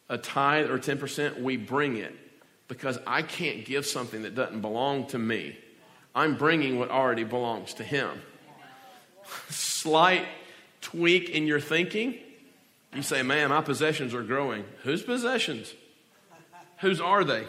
a 0.10 0.18
tithe 0.18 0.70
or 0.70 0.78
10%, 0.78 1.42
we 1.42 1.58
bring 1.58 1.98
it 1.98 2.16
because 2.68 3.00
I 3.08 3.22
can't 3.22 3.66
give 3.66 3.86
something 3.86 4.24
that 4.24 4.36
doesn't 4.36 4.62
belong 4.62 5.08
to 5.08 5.18
me. 5.18 5.58
I'm 6.16 6.36
bringing 6.36 6.78
what 6.78 6.92
already 6.92 7.24
belongs 7.24 7.74
to 7.76 7.84
Him. 7.84 8.10
Slight 9.50 10.26
tweak 10.82 11.30
in 11.30 11.48
your 11.48 11.60
thinking. 11.60 12.16
You 12.94 13.02
say, 13.02 13.24
man, 13.24 13.50
my 13.50 13.62
possessions 13.62 14.14
are 14.14 14.22
growing. 14.22 14.66
Whose 14.84 15.02
possessions? 15.02 15.74
Whose 16.80 17.02
are 17.02 17.24
they? 17.24 17.46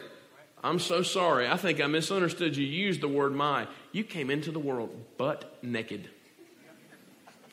I'm 0.63 0.79
so 0.79 1.03
sorry. 1.03 1.47
I 1.47 1.59
think 1.59 1.81
I 1.83 1.87
misunderstood 1.87 2.57
you. 2.57 2.65
Used 2.65 3.03
the 3.03 3.09
word 3.09 3.35
my. 3.35 3.67
You 3.93 4.05
came 4.05 4.31
into 4.31 4.51
the 4.51 4.59
world 4.59 4.91
butt 5.19 5.59
naked. 5.63 6.09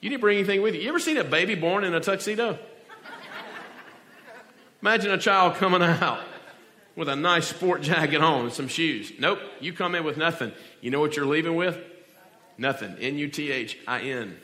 You 0.02 0.10
didn't 0.10 0.22
bring 0.22 0.40
anything 0.40 0.62
with 0.62 0.74
you. 0.74 0.82
You 0.82 0.90
ever 0.90 1.00
seen 1.00 1.18
a 1.18 1.24
baby 1.24 1.56
born 1.56 1.84
in 1.84 1.94
a 1.94 2.00
tuxedo? 2.00 2.58
Imagine 4.82 5.12
a 5.12 5.18
child 5.20 5.56
coming 5.56 5.84
out 5.84 6.20
with 6.96 7.08
a 7.08 7.16
nice 7.16 7.48
sport 7.48 7.84
jacket 7.84 8.20
on 8.20 8.46
and 8.46 8.54
some 8.54 8.68
shoes. 8.68 9.14
Nope, 9.20 9.40
you 9.60 9.74
come 9.74 9.94
in 9.94 10.04
with 10.04 10.18
nothing. 10.18 10.52
You 10.82 10.90
know 10.90 11.00
what 11.00 11.16
you're 11.16 11.28
leaving 11.28 11.56
with? 11.56 11.78
Nothing. 12.58 12.96
N 13.00 13.18
U 13.20 13.28
T 13.28 13.52
H 13.52 13.78
I 13.88 14.02
N. 14.02 14.38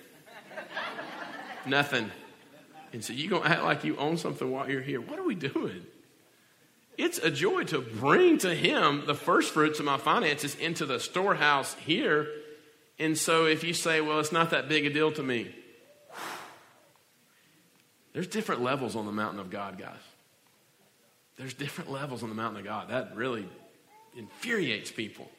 Nothing. 1.66 2.12
And 2.94 3.04
so 3.04 3.14
you're 3.14 3.30
going 3.30 3.44
to 3.44 3.50
act 3.50 3.64
like 3.64 3.84
you 3.84 3.98
own 3.98 4.18
something 4.18 4.50
while 4.50 4.70
you're 4.70 4.82
here. 4.82 5.02
What 5.02 5.20
are 5.20 5.26
we 5.26 5.36
doing? 5.36 5.86
It's 6.98 7.18
a 7.18 7.30
joy 7.30 7.64
to 7.66 7.82
bring 7.82 8.38
to 8.40 8.56
him 8.56 9.04
the 9.06 9.14
first 9.16 9.54
fruits 9.54 9.80
of 9.80 9.86
my 9.86 9.98
finances 9.98 10.56
into 10.56 10.86
the 10.86 11.00
storehouse 11.00 11.76
here. 11.76 12.28
And 13.00 13.18
so 13.18 13.46
if 13.46 13.64
you 13.64 13.74
say, 13.74 14.02
well, 14.02 14.20
it's 14.20 14.32
not 14.32 14.50
that 14.52 14.68
big 14.68 14.86
a 14.86 14.90
deal 14.90 15.12
to 15.12 15.24
me, 15.24 15.54
there's 18.14 18.28
different 18.28 18.64
levels 18.64 18.96
on 18.96 19.06
the 19.06 19.12
mountain 19.12 19.40
of 19.40 19.52
God, 19.52 19.78
guys. 19.78 19.96
There's 21.38 21.54
different 21.54 21.92
levels 21.92 22.24
on 22.24 22.30
the 22.30 22.36
mountain 22.36 22.60
of 22.60 22.66
God. 22.66 22.90
That 22.90 23.16
really 23.16 23.48
infuriates 24.16 24.92
people. 24.92 25.30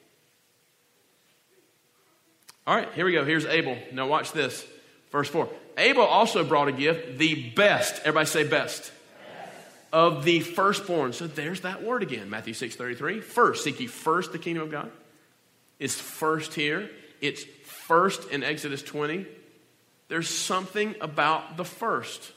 All 2.69 2.77
right, 2.77 2.93
here 2.95 3.05
we 3.05 3.13
go. 3.13 3.25
Here's 3.25 3.47
Abel. 3.47 3.77
Now 3.93 4.07
watch 4.07 4.31
this. 4.33 4.65
Verse 5.11 5.29
4. 5.29 5.49
Abel 5.79 6.05
also 6.05 6.45
brought 6.45 6.69
a 6.69 6.73
gift, 6.73 7.19
the 7.19 7.51
best. 7.51 7.99
Everybody 8.01 8.27
say 8.27 8.47
best. 8.47 8.93
Of 9.93 10.23
the 10.23 10.41
firstborn. 10.41 11.15
So 11.15 11.27
there's 11.27 11.63
that 11.63 11.83
word 11.83 12.03
again. 12.03 12.29
Matthew 12.29 12.53
6 12.53 12.77
33. 12.77 13.21
First. 13.21 13.65
Seek 13.65 13.81
ye 13.81 13.87
first 13.87 14.33
the 14.33 14.39
kingdom 14.39 14.65
of 14.65 14.71
God. 14.71 14.93
It's 15.79 15.95
first 15.95 16.55
here. 16.55 16.91
It's 17.21 17.45
first 17.65 18.31
in 18.31 18.43
Exodus 18.43 18.83
20. 18.83 19.27
There's 20.09 20.29
something 20.29 20.95
about 21.01 21.57
the 21.57 21.65
first 21.65 22.33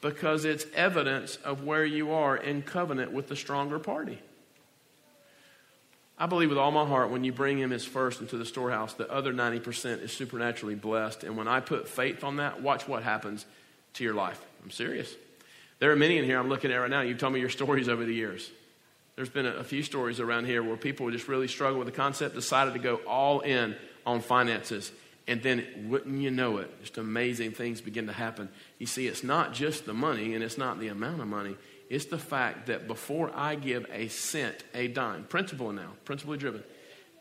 because 0.00 0.44
it's 0.44 0.66
evidence 0.74 1.36
of 1.36 1.64
where 1.64 1.84
you 1.84 2.12
are 2.12 2.36
in 2.36 2.62
covenant 2.62 3.12
with 3.12 3.28
the 3.28 3.36
stronger 3.36 3.78
party. 3.78 4.18
I 6.16 6.26
believe 6.26 6.48
with 6.48 6.58
all 6.58 6.70
my 6.70 6.86
heart 6.86 7.10
when 7.10 7.24
you 7.24 7.32
bring 7.32 7.58
him 7.58 7.72
as 7.72 7.84
first 7.84 8.20
into 8.20 8.36
the 8.36 8.44
storehouse, 8.44 8.94
the 8.94 9.10
other 9.10 9.32
90% 9.32 10.02
is 10.02 10.12
supernaturally 10.12 10.76
blessed. 10.76 11.24
And 11.24 11.36
when 11.36 11.48
I 11.48 11.60
put 11.60 11.88
faith 11.88 12.22
on 12.22 12.36
that, 12.36 12.62
watch 12.62 12.86
what 12.86 13.02
happens 13.02 13.44
to 13.94 14.04
your 14.04 14.14
life. 14.14 14.40
I'm 14.62 14.70
serious. 14.70 15.12
There 15.80 15.90
are 15.90 15.96
many 15.96 16.18
in 16.18 16.24
here 16.24 16.38
I'm 16.38 16.48
looking 16.48 16.70
at 16.70 16.76
right 16.76 16.90
now. 16.90 17.00
You've 17.00 17.18
told 17.18 17.32
me 17.32 17.40
your 17.40 17.50
stories 17.50 17.88
over 17.88 18.04
the 18.04 18.14
years. 18.14 18.48
There's 19.16 19.28
been 19.28 19.46
a, 19.46 19.54
a 19.54 19.64
few 19.64 19.82
stories 19.82 20.20
around 20.20 20.46
here 20.46 20.62
where 20.62 20.76
people 20.76 21.10
just 21.10 21.28
really 21.28 21.48
struggle 21.48 21.78
with 21.78 21.86
the 21.86 21.92
concept, 21.92 22.34
decided 22.34 22.74
to 22.74 22.80
go 22.80 22.96
all 23.06 23.40
in 23.40 23.74
on 24.06 24.20
finances. 24.20 24.92
And 25.26 25.42
then, 25.42 25.88
wouldn't 25.88 26.20
you 26.20 26.30
know 26.30 26.58
it, 26.58 26.80
just 26.82 26.98
amazing 26.98 27.52
things 27.52 27.80
begin 27.80 28.06
to 28.08 28.12
happen. 28.12 28.50
You 28.78 28.86
see, 28.86 29.06
it's 29.06 29.24
not 29.24 29.54
just 29.54 29.86
the 29.86 29.94
money 29.94 30.34
and 30.34 30.44
it's 30.44 30.58
not 30.58 30.78
the 30.78 30.88
amount 30.88 31.22
of 31.22 31.28
money, 31.28 31.56
it's 31.88 32.06
the 32.06 32.18
fact 32.18 32.66
that 32.66 32.86
before 32.86 33.30
I 33.34 33.54
give 33.54 33.86
a 33.92 34.08
cent, 34.08 34.64
a 34.74 34.88
dime, 34.88 35.24
principle 35.24 35.72
now, 35.72 35.92
principally 36.04 36.38
driven, 36.38 36.62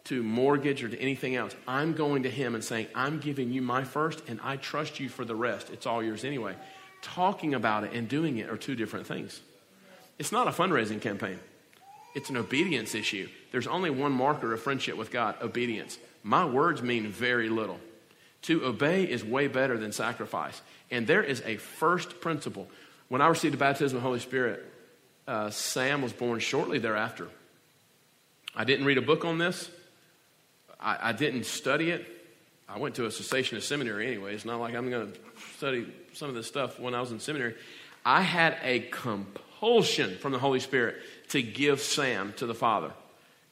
to 0.06 0.22
mortgage 0.22 0.84
or 0.84 0.90
to 0.90 1.00
anything 1.00 1.36
else, 1.36 1.56
I'm 1.68 1.94
going 1.94 2.24
to 2.24 2.30
him 2.30 2.56
and 2.56 2.64
saying, 2.64 2.88
I'm 2.94 3.20
giving 3.20 3.52
you 3.52 3.62
my 3.62 3.84
first 3.84 4.22
and 4.28 4.40
I 4.44 4.58
trust 4.58 5.00
you 5.00 5.08
for 5.08 5.24
the 5.24 5.36
rest. 5.36 5.70
It's 5.70 5.86
all 5.86 6.04
yours 6.04 6.26
anyway. 6.26 6.56
Talking 7.02 7.54
about 7.54 7.84
it 7.86 7.94
and 7.94 8.08
doing 8.08 8.38
it 8.38 8.50
are 8.50 8.58
two 8.58 8.76
different 8.76 9.08
things. 9.08 9.40
It's 10.20 10.32
not 10.32 10.48
a 10.48 10.52
fundraising 10.52 11.02
campaign, 11.02 11.40
it's 12.16 12.30
an 12.30 12.38
obedience 12.38 12.96
issue. 12.96 13.30
There's 13.52 13.68
only 13.68 13.92
one 13.92 14.12
marker 14.12 14.54
of 14.54 14.62
friendship 14.62 14.98
with 14.98 15.12
God 15.12 15.36
obedience. 15.42 15.98
My 16.24 16.46
words 16.46 16.82
mean 16.82 17.08
very 17.08 17.50
little. 17.50 17.80
To 18.44 18.66
obey 18.66 19.04
is 19.04 19.24
way 19.24 19.48
better 19.48 19.78
than 19.78 19.92
sacrifice. 19.92 20.62
And 20.90 21.06
there 21.06 21.24
is 21.24 21.42
a 21.46 21.58
first 21.58 22.22
principle. 22.22 22.68
When 23.10 23.22
I 23.22 23.28
received 23.28 23.54
the 23.54 23.58
baptism 23.58 23.98
of 23.98 24.04
the 24.04 24.08
Holy 24.08 24.20
Spirit, 24.20 24.66
uh, 25.28 25.50
Sam 25.50 26.02
was 26.02 26.14
born 26.14 26.40
shortly 26.40 26.80
thereafter. 26.80 27.28
I 28.56 28.64
didn't 28.64 28.86
read 28.86 28.98
a 28.98 29.02
book 29.02 29.26
on 29.26 29.38
this. 29.38 29.70
I, 30.80 31.10
I 31.10 31.12
didn't 31.14 31.46
study 31.46 31.92
it. 31.92 32.06
I 32.68 32.80
went 32.80 32.96
to 32.96 33.06
a 33.06 33.10
cessationist 33.10 33.64
seminary 33.64 34.08
anyway. 34.08 34.34
It's 34.34 34.46
not 34.46 34.60
like 34.60 34.76
I'm 34.76 34.90
going 34.90 35.12
to 35.12 35.20
study 35.58 35.94
some 36.14 36.30
of 36.30 36.36
this 36.36 36.48
stuff 36.48 36.80
when 36.80 36.94
I 36.94 37.02
was 37.02 37.12
in 37.12 37.20
seminary. 37.20 37.56
I 38.06 38.22
had 38.22 38.58
a 38.64 38.80
compulsion 38.80 40.18
from 40.18 40.32
the 40.32 40.40
Holy 40.40 40.60
Spirit 40.60 40.96
to 41.30 41.42
give 41.42 41.82
Sam 41.82 42.34
to 42.38 42.46
the 42.46 42.54
Father. 42.54 42.92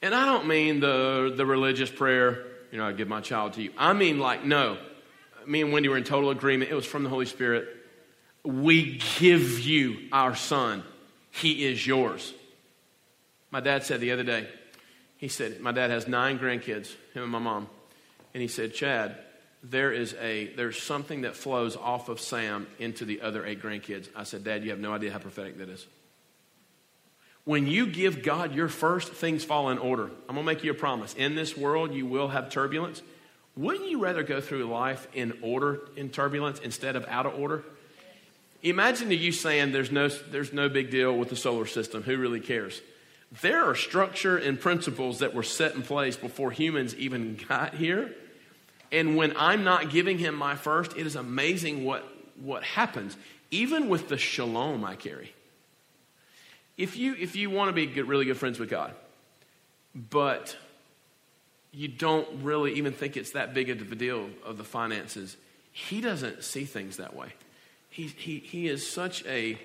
And 0.01 0.15
I 0.15 0.25
don't 0.25 0.47
mean 0.47 0.79
the, 0.79 1.33
the 1.35 1.45
religious 1.45 1.89
prayer, 1.89 2.45
you 2.71 2.77
know, 2.77 2.87
I 2.87 2.91
give 2.93 3.07
my 3.07 3.21
child 3.21 3.53
to 3.53 3.61
you. 3.61 3.71
I 3.77 3.93
mean, 3.93 4.19
like, 4.19 4.45
no. 4.45 4.77
Me 5.45 5.61
and 5.61 5.73
Wendy 5.73 5.89
were 5.89 5.97
in 5.97 6.03
total 6.03 6.29
agreement. 6.29 6.71
It 6.71 6.75
was 6.75 6.85
from 6.85 7.03
the 7.03 7.09
Holy 7.09 7.25
Spirit. 7.25 7.67
We 8.43 8.99
give 9.19 9.59
you 9.59 10.07
our 10.11 10.35
son. 10.35 10.83
He 11.31 11.65
is 11.65 11.85
yours. 11.85 12.33
My 13.51 13.59
dad 13.59 13.83
said 13.83 13.99
the 13.99 14.11
other 14.11 14.23
day, 14.23 14.47
he 15.17 15.27
said, 15.27 15.59
my 15.59 15.71
dad 15.71 15.91
has 15.91 16.07
nine 16.07 16.39
grandkids, 16.39 16.93
him 17.13 17.23
and 17.23 17.31
my 17.31 17.39
mom. 17.39 17.67
And 18.33 18.41
he 18.41 18.47
said, 18.47 18.73
Chad, 18.73 19.17
there 19.63 19.91
is 19.91 20.15
a 20.19 20.47
there's 20.55 20.81
something 20.81 21.21
that 21.21 21.35
flows 21.35 21.75
off 21.75 22.09
of 22.09 22.19
Sam 22.19 22.65
into 22.79 23.05
the 23.05 23.21
other 23.21 23.45
eight 23.45 23.61
grandkids. 23.61 24.07
I 24.15 24.23
said, 24.23 24.43
Dad, 24.43 24.63
you 24.63 24.71
have 24.71 24.79
no 24.79 24.93
idea 24.93 25.11
how 25.11 25.19
prophetic 25.19 25.57
that 25.59 25.69
is. 25.69 25.85
When 27.43 27.65
you 27.65 27.87
give 27.87 28.23
God 28.23 28.53
your 28.53 28.67
first, 28.67 29.11
things 29.11 29.43
fall 29.43 29.69
in 29.69 29.77
order. 29.77 30.11
I'm 30.29 30.35
gonna 30.35 30.43
make 30.43 30.63
you 30.63 30.71
a 30.71 30.75
promise. 30.75 31.13
In 31.15 31.35
this 31.35 31.57
world, 31.57 31.93
you 31.93 32.05
will 32.05 32.27
have 32.27 32.49
turbulence. 32.49 33.01
Wouldn't 33.55 33.89
you 33.89 33.99
rather 33.99 34.23
go 34.23 34.39
through 34.39 34.65
life 34.65 35.07
in 35.13 35.37
order, 35.41 35.81
in 35.95 36.09
turbulence, 36.09 36.59
instead 36.59 36.95
of 36.95 37.05
out 37.07 37.25
of 37.25 37.37
order? 37.37 37.63
Imagine 38.63 39.09
you 39.11 39.31
saying 39.31 39.71
there's 39.71 39.91
no, 39.91 40.07
there's 40.07 40.53
no 40.53 40.69
big 40.69 40.91
deal 40.91 41.17
with 41.17 41.29
the 41.29 41.35
solar 41.35 41.65
system. 41.65 42.03
Who 42.03 42.17
really 42.17 42.39
cares? 42.39 42.81
There 43.41 43.63
are 43.63 43.75
structure 43.75 44.37
and 44.37 44.59
principles 44.59 45.19
that 45.19 45.33
were 45.33 45.43
set 45.43 45.73
in 45.73 45.81
place 45.81 46.15
before 46.15 46.51
humans 46.51 46.95
even 46.95 47.39
got 47.49 47.73
here. 47.73 48.13
And 48.91 49.15
when 49.15 49.33
I'm 49.37 49.63
not 49.63 49.89
giving 49.89 50.17
him 50.17 50.35
my 50.35 50.55
first, 50.55 50.95
it 50.97 51.07
is 51.07 51.15
amazing 51.15 51.85
what, 51.85 52.05
what 52.39 52.63
happens, 52.63 53.15
even 53.49 53.89
with 53.89 54.09
the 54.09 54.17
shalom 54.17 54.83
I 54.83 54.95
carry. 54.95 55.33
If 56.81 56.97
you, 56.97 57.13
if 57.13 57.35
you 57.35 57.51
want 57.51 57.69
to 57.69 57.73
be 57.73 57.85
good, 57.85 58.07
really 58.07 58.25
good 58.25 58.37
friends 58.37 58.57
with 58.59 58.71
God, 58.71 58.95
but 59.93 60.57
you 61.71 61.87
don't 61.87 62.27
really 62.41 62.73
even 62.73 62.91
think 62.91 63.17
it's 63.17 63.33
that 63.33 63.53
big 63.53 63.69
of 63.69 63.91
a 63.91 63.95
deal 63.95 64.31
of 64.43 64.57
the 64.57 64.63
finances, 64.63 65.37
he 65.71 66.01
doesn't 66.01 66.43
see 66.43 66.65
things 66.65 66.97
that 66.97 67.15
way. 67.15 67.33
He, 67.91 68.07
he, 68.07 68.39
he 68.39 68.67
is 68.67 68.89
such 68.89 69.23
a, 69.27 69.59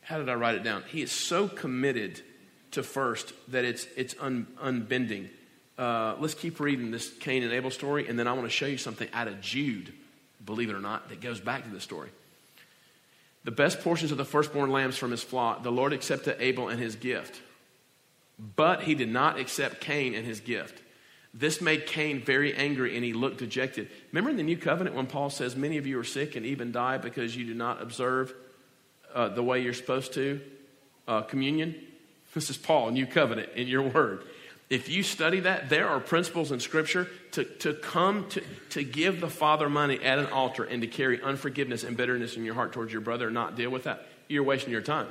how 0.00 0.16
did 0.16 0.30
I 0.30 0.34
write 0.34 0.54
it 0.54 0.62
down? 0.62 0.82
He 0.88 1.02
is 1.02 1.12
so 1.12 1.46
committed 1.46 2.22
to 2.70 2.82
first 2.82 3.34
that 3.48 3.66
it's, 3.66 3.86
it's 3.94 4.14
un, 4.18 4.46
unbending. 4.58 5.28
Uh, 5.76 6.14
let's 6.20 6.32
keep 6.32 6.58
reading 6.58 6.90
this 6.90 7.12
Cain 7.18 7.42
and 7.42 7.52
Abel 7.52 7.70
story, 7.70 8.08
and 8.08 8.18
then 8.18 8.26
I 8.26 8.32
want 8.32 8.44
to 8.44 8.50
show 8.50 8.64
you 8.64 8.78
something 8.78 9.08
out 9.12 9.28
of 9.28 9.42
Jude, 9.42 9.92
believe 10.42 10.70
it 10.70 10.74
or 10.74 10.80
not, 10.80 11.10
that 11.10 11.20
goes 11.20 11.38
back 11.38 11.64
to 11.64 11.70
the 11.70 11.80
story. 11.80 12.08
The 13.44 13.50
best 13.50 13.80
portions 13.80 14.12
of 14.12 14.18
the 14.18 14.24
firstborn 14.24 14.70
lambs 14.70 14.96
from 14.96 15.10
his 15.10 15.22
flock, 15.22 15.62
the 15.62 15.72
Lord 15.72 15.92
accepted 15.92 16.36
Abel 16.38 16.68
and 16.68 16.80
his 16.80 16.94
gift, 16.94 17.40
but 18.38 18.82
he 18.82 18.94
did 18.94 19.08
not 19.08 19.38
accept 19.38 19.80
Cain 19.80 20.14
and 20.14 20.24
his 20.24 20.40
gift. 20.40 20.80
This 21.34 21.60
made 21.60 21.86
Cain 21.86 22.20
very 22.20 22.54
angry 22.54 22.94
and 22.94 23.04
he 23.04 23.14
looked 23.14 23.38
dejected. 23.38 23.88
Remember 24.12 24.30
in 24.30 24.36
the 24.36 24.42
new 24.42 24.56
covenant 24.56 24.94
when 24.94 25.06
Paul 25.06 25.30
says, 25.30 25.56
Many 25.56 25.78
of 25.78 25.86
you 25.86 25.98
are 25.98 26.04
sick 26.04 26.36
and 26.36 26.44
even 26.44 26.72
die 26.72 26.98
because 26.98 27.34
you 27.34 27.46
do 27.46 27.54
not 27.54 27.80
observe 27.80 28.34
uh, 29.14 29.28
the 29.28 29.42
way 29.42 29.60
you're 29.60 29.72
supposed 29.72 30.12
to 30.14 30.40
uh, 31.08 31.22
communion? 31.22 31.74
This 32.34 32.50
is 32.50 32.56
Paul, 32.56 32.90
new 32.90 33.06
covenant 33.06 33.50
in 33.56 33.66
your 33.66 33.82
word. 33.82 34.24
If 34.72 34.88
you 34.88 35.02
study 35.02 35.40
that, 35.40 35.68
there 35.68 35.86
are 35.86 36.00
principles 36.00 36.50
in 36.50 36.58
Scripture 36.58 37.06
to, 37.32 37.44
to 37.44 37.74
come 37.74 38.26
to, 38.30 38.42
to 38.70 38.82
give 38.82 39.20
the 39.20 39.28
Father 39.28 39.68
money 39.68 40.02
at 40.02 40.18
an 40.18 40.28
altar 40.28 40.64
and 40.64 40.80
to 40.80 40.88
carry 40.88 41.20
unforgiveness 41.20 41.84
and 41.84 41.94
bitterness 41.94 42.38
in 42.38 42.44
your 42.46 42.54
heart 42.54 42.72
towards 42.72 42.90
your 42.90 43.02
brother 43.02 43.26
and 43.26 43.34
not 43.34 43.54
deal 43.54 43.68
with 43.68 43.84
that. 43.84 44.06
You're 44.28 44.44
wasting 44.44 44.72
your 44.72 44.80
time. 44.80 45.08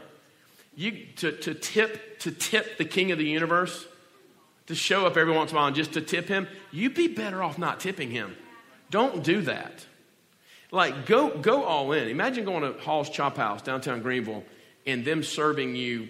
You, 0.75 1.05
to, 1.17 1.31
to, 1.33 1.53
tip, 1.53 2.17
to 2.21 2.31
tip 2.31 2.79
the 2.79 2.85
King 2.85 3.11
of 3.11 3.19
the 3.19 3.27
universe 3.27 3.85
to 4.65 4.73
show 4.73 5.05
up 5.05 5.15
every 5.15 5.31
once 5.31 5.51
in 5.51 5.57
a 5.57 5.59
while 5.59 5.67
and 5.67 5.75
just 5.75 5.93
to 5.93 6.01
tip 6.01 6.27
him, 6.27 6.47
you'd 6.71 6.95
be 6.95 7.07
better 7.07 7.43
off 7.43 7.59
not 7.59 7.79
tipping 7.79 8.09
him. 8.09 8.35
Don't 8.89 9.23
do 9.23 9.43
that. 9.43 9.85
Like, 10.71 11.05
go, 11.05 11.37
go 11.37 11.65
all 11.65 11.91
in. 11.91 12.07
Imagine 12.07 12.45
going 12.45 12.63
to 12.63 12.79
Hall's 12.81 13.11
Chop 13.11 13.37
House, 13.37 13.61
downtown 13.61 14.01
Greenville, 14.01 14.43
and 14.87 15.05
them 15.05 15.21
serving 15.21 15.75
you 15.75 16.09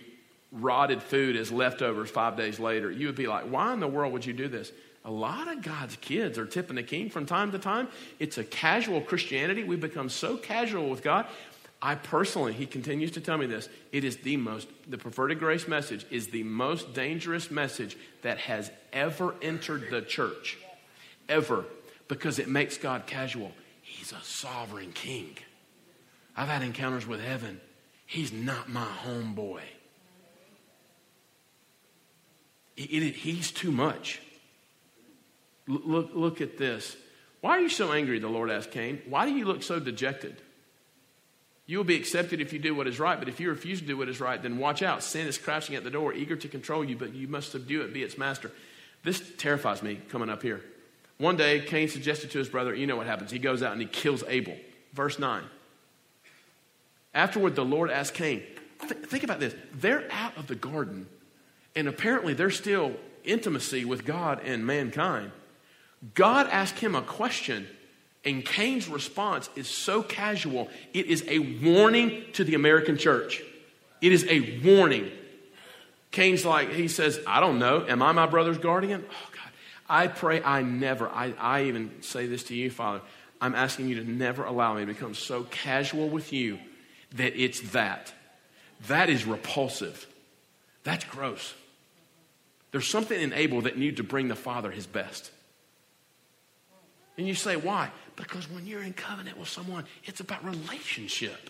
rotted 0.51 1.01
food 1.01 1.35
as 1.35 1.51
leftovers 1.51 2.09
five 2.09 2.35
days 2.35 2.59
later. 2.59 2.91
You 2.91 3.07
would 3.07 3.15
be 3.15 3.27
like, 3.27 3.45
why 3.45 3.73
in 3.73 3.79
the 3.79 3.87
world 3.87 4.13
would 4.13 4.25
you 4.25 4.33
do 4.33 4.47
this? 4.47 4.71
A 5.03 5.11
lot 5.11 5.47
of 5.47 5.63
God's 5.63 5.95
kids 5.95 6.37
are 6.37 6.45
tipping 6.45 6.75
the 6.75 6.83
king 6.83 7.09
from 7.09 7.25
time 7.25 7.51
to 7.53 7.59
time. 7.59 7.87
It's 8.19 8.37
a 8.37 8.43
casual 8.43 9.01
Christianity. 9.01 9.63
We've 9.63 9.81
become 9.81 10.09
so 10.09 10.37
casual 10.37 10.89
with 10.89 11.01
God. 11.01 11.25
I 11.81 11.95
personally, 11.95 12.53
he 12.53 12.67
continues 12.67 13.11
to 13.11 13.21
tell 13.21 13.39
me 13.39 13.47
this, 13.47 13.67
it 13.91 14.03
is 14.03 14.17
the 14.17 14.37
most, 14.37 14.67
the 14.87 14.99
perverted 14.99 15.39
grace 15.39 15.67
message 15.67 16.05
is 16.11 16.27
the 16.27 16.43
most 16.43 16.93
dangerous 16.93 17.49
message 17.49 17.97
that 18.21 18.37
has 18.37 18.69
ever 18.93 19.33
entered 19.41 19.89
the 19.89 20.03
church. 20.03 20.59
Ever. 21.27 21.65
Because 22.07 22.37
it 22.37 22.47
makes 22.47 22.77
God 22.77 23.07
casual. 23.07 23.51
He's 23.81 24.11
a 24.11 24.21
sovereign 24.21 24.91
king. 24.91 25.35
I've 26.37 26.49
had 26.49 26.61
encounters 26.61 27.07
with 27.07 27.21
heaven. 27.21 27.59
He's 28.05 28.31
not 28.31 28.69
my 28.69 28.87
homeboy. 29.03 29.61
It, 32.85 33.03
it, 33.03 33.15
he's 33.15 33.51
too 33.51 33.71
much. 33.71 34.21
L- 35.69 35.81
look, 35.83 36.09
look 36.13 36.41
at 36.41 36.57
this. 36.57 36.95
Why 37.41 37.57
are 37.57 37.61
you 37.61 37.69
so 37.69 37.91
angry? 37.91 38.19
The 38.19 38.27
Lord 38.27 38.51
asked 38.51 38.71
Cain. 38.71 39.01
Why 39.07 39.25
do 39.25 39.33
you 39.33 39.45
look 39.45 39.63
so 39.63 39.79
dejected? 39.79 40.41
You 41.65 41.77
will 41.77 41.85
be 41.85 41.95
accepted 41.95 42.41
if 42.41 42.53
you 42.53 42.59
do 42.59 42.75
what 42.75 42.87
is 42.87 42.99
right, 42.99 43.17
but 43.17 43.29
if 43.29 43.39
you 43.39 43.49
refuse 43.49 43.79
to 43.79 43.87
do 43.87 43.97
what 43.97 44.09
is 44.09 44.19
right, 44.19 44.41
then 44.41 44.57
watch 44.57 44.83
out. 44.83 45.03
Sin 45.03 45.27
is 45.27 45.37
crashing 45.37 45.75
at 45.75 45.83
the 45.83 45.89
door, 45.89 46.13
eager 46.13 46.35
to 46.35 46.47
control 46.47 46.83
you, 46.83 46.97
but 46.97 47.13
you 47.13 47.27
must 47.27 47.51
subdue 47.51 47.81
it, 47.81 47.93
be 47.93 48.03
its 48.03 48.17
master. 48.17 48.51
This 49.03 49.21
terrifies 49.37 49.81
me 49.81 49.99
coming 50.09 50.29
up 50.29 50.41
here. 50.41 50.61
One 51.17 51.37
day, 51.37 51.61
Cain 51.61 51.87
suggested 51.87 52.31
to 52.31 52.39
his 52.39 52.49
brother, 52.49 52.73
you 52.73 52.87
know 52.87 52.97
what 52.97 53.07
happens. 53.07 53.31
He 53.31 53.39
goes 53.39 53.63
out 53.63 53.73
and 53.73 53.81
he 53.81 53.87
kills 53.87 54.23
Abel. 54.27 54.57
Verse 54.93 55.17
9. 55.17 55.43
Afterward, 57.13 57.55
the 57.55 57.65
Lord 57.65 57.91
asked 57.91 58.15
Cain, 58.15 58.43
th- 58.81 59.05
think 59.05 59.23
about 59.23 59.39
this. 59.39 59.55
They're 59.73 60.07
out 60.11 60.37
of 60.37 60.47
the 60.47 60.55
garden, 60.55 61.07
and 61.75 61.87
apparently 61.87 62.33
there's 62.33 62.57
still 62.57 62.93
intimacy 63.23 63.85
with 63.85 64.05
God 64.05 64.41
and 64.43 64.65
mankind. 64.65 65.31
God 66.13 66.47
asked 66.47 66.79
him 66.79 66.95
a 66.95 67.01
question 67.01 67.67
and 68.23 68.45
Cain's 68.45 68.87
response 68.87 69.49
is 69.55 69.67
so 69.67 70.03
casual, 70.03 70.69
it 70.93 71.07
is 71.07 71.23
a 71.27 71.39
warning 71.39 72.23
to 72.33 72.43
the 72.43 72.53
American 72.53 72.97
church. 72.97 73.41
It 73.99 74.11
is 74.11 74.25
a 74.29 74.61
warning. 74.63 75.11
Cain's 76.11 76.45
like, 76.45 76.71
he 76.71 76.87
says, 76.87 77.19
I 77.25 77.39
don't 77.39 77.57
know. 77.57 77.85
Am 77.87 78.01
I 78.01 78.11
my 78.11 78.27
brother's 78.27 78.57
guardian? 78.57 79.03
Oh, 79.09 79.29
God. 79.31 79.51
I 79.89 80.07
pray 80.07 80.41
I 80.43 80.61
never, 80.61 81.09
I, 81.09 81.33
I 81.39 81.63
even 81.63 82.01
say 82.01 82.27
this 82.27 82.43
to 82.45 82.55
you, 82.55 82.69
Father. 82.69 83.01
I'm 83.39 83.55
asking 83.55 83.89
you 83.89 84.03
to 84.03 84.09
never 84.09 84.43
allow 84.43 84.75
me 84.75 84.81
to 84.81 84.87
become 84.87 85.15
so 85.15 85.43
casual 85.43 86.09
with 86.09 86.31
you 86.31 86.59
that 87.15 87.35
it's 87.35 87.59
that. 87.71 88.13
That 88.87 89.09
is 89.09 89.25
repulsive. 89.25 90.07
That's 90.83 91.05
gross. 91.05 91.53
There's 92.71 92.87
something 92.87 93.19
in 93.19 93.33
Abel 93.33 93.61
that 93.61 93.77
needs 93.77 93.97
to 93.97 94.03
bring 94.03 94.27
the 94.27 94.35
Father 94.35 94.71
his 94.71 94.87
best. 94.87 95.31
And 97.17 97.27
you 97.27 97.35
say, 97.35 97.55
why? 97.57 97.91
Because 98.15 98.49
when 98.49 98.65
you're 98.65 98.83
in 98.83 98.93
covenant 98.93 99.37
with 99.37 99.49
someone, 99.49 99.85
it's 100.05 100.21
about 100.21 100.43
relationship. 100.45 101.49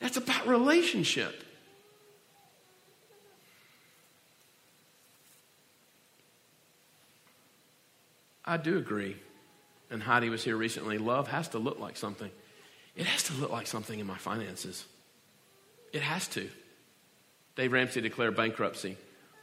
That's 0.00 0.16
about 0.16 0.46
relationship. 0.46 1.44
I 8.44 8.56
do 8.56 8.76
agree. 8.76 9.16
And 9.90 10.02
Heidi 10.02 10.28
was 10.28 10.44
here 10.44 10.56
recently. 10.56 10.98
Love 10.98 11.28
has 11.28 11.48
to 11.48 11.58
look 11.58 11.78
like 11.78 11.96
something. 11.96 12.30
It 12.96 13.06
has 13.06 13.22
to 13.24 13.34
look 13.34 13.50
like 13.50 13.66
something 13.66 13.98
in 13.98 14.06
my 14.06 14.18
finances. 14.18 14.84
It 15.92 16.02
has 16.02 16.28
to. 16.28 16.48
Dave 17.56 17.72
Ramsey 17.72 18.00
declared 18.00 18.36
bankruptcy. 18.36 18.96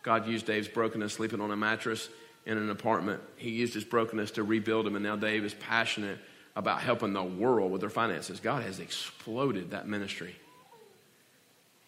God 0.03 0.27
used 0.27 0.45
Dave's 0.45 0.67
brokenness, 0.67 1.13
sleeping 1.13 1.41
on 1.41 1.51
a 1.51 1.57
mattress 1.57 2.09
in 2.45 2.57
an 2.57 2.69
apartment. 2.69 3.21
He 3.37 3.51
used 3.51 3.73
his 3.73 3.83
brokenness 3.83 4.31
to 4.31 4.43
rebuild 4.43 4.87
him, 4.87 4.95
and 4.95 5.03
now 5.03 5.15
Dave 5.15 5.45
is 5.45 5.53
passionate 5.53 6.17
about 6.55 6.81
helping 6.81 7.13
the 7.13 7.23
world 7.23 7.71
with 7.71 7.81
their 7.81 7.89
finances. 7.89 8.39
God 8.39 8.63
has 8.63 8.79
exploded 8.79 9.71
that 9.71 9.87
ministry. 9.87 10.35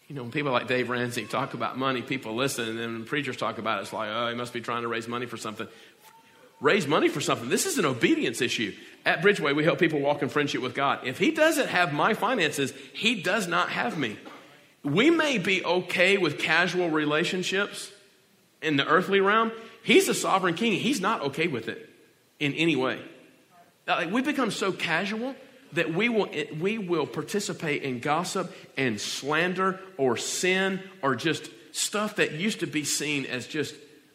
You 0.08 0.14
know, 0.14 0.22
when 0.22 0.32
people 0.32 0.52
like 0.52 0.68
Dave 0.68 0.90
Ramsey 0.90 1.24
talk 1.24 1.54
about 1.54 1.78
money, 1.78 2.02
people 2.02 2.34
listen, 2.34 2.68
and 2.68 2.78
then 2.78 2.92
when 2.92 3.04
preachers 3.04 3.36
talk 3.36 3.58
about 3.58 3.78
it, 3.78 3.82
it's 3.82 3.92
like, 3.92 4.10
oh, 4.12 4.28
he 4.28 4.34
must 4.34 4.52
be 4.52 4.60
trying 4.60 4.82
to 4.82 4.88
raise 4.88 5.08
money 5.08 5.26
for 5.26 5.36
something. 5.36 5.66
Raise 6.60 6.86
money 6.86 7.08
for 7.08 7.20
something. 7.20 7.48
This 7.48 7.66
is 7.66 7.78
an 7.78 7.84
obedience 7.84 8.40
issue. 8.40 8.74
At 9.04 9.22
Bridgeway, 9.22 9.56
we 9.56 9.64
help 9.64 9.78
people 9.78 10.00
walk 10.00 10.22
in 10.22 10.28
friendship 10.28 10.62
with 10.62 10.74
God. 10.74 11.00
If 11.04 11.18
He 11.18 11.30
doesn't 11.30 11.68
have 11.68 11.92
my 11.92 12.14
finances, 12.14 12.72
He 12.92 13.22
does 13.22 13.48
not 13.48 13.70
have 13.70 13.98
me. 13.98 14.18
We 14.82 15.10
may 15.10 15.38
be 15.38 15.64
okay 15.64 16.18
with 16.18 16.38
casual 16.38 16.90
relationships 16.90 17.90
in 18.64 18.76
the 18.76 18.86
earthly 18.86 19.20
realm. 19.20 19.52
He's 19.82 20.06
the 20.06 20.14
sovereign 20.14 20.54
king. 20.54 20.72
He's 20.72 21.00
not 21.00 21.20
okay 21.20 21.46
with 21.46 21.68
it 21.68 21.88
in 22.40 22.54
any 22.54 22.76
way. 22.76 23.00
Like 23.86 24.10
we 24.10 24.22
become 24.22 24.50
so 24.50 24.72
casual 24.72 25.34
that 25.72 25.92
we 25.92 26.08
will, 26.08 26.28
we 26.58 26.78
will 26.78 27.06
participate 27.06 27.82
in 27.82 28.00
gossip 28.00 28.52
and 28.76 29.00
slander 29.00 29.80
or 29.96 30.16
sin 30.16 30.80
or 31.02 31.16
just 31.16 31.50
stuff 31.72 32.16
that 32.16 32.32
used 32.32 32.60
to 32.60 32.66
be 32.66 32.84
seen 32.84 33.26
as 33.26 33.46
just 33.46 33.74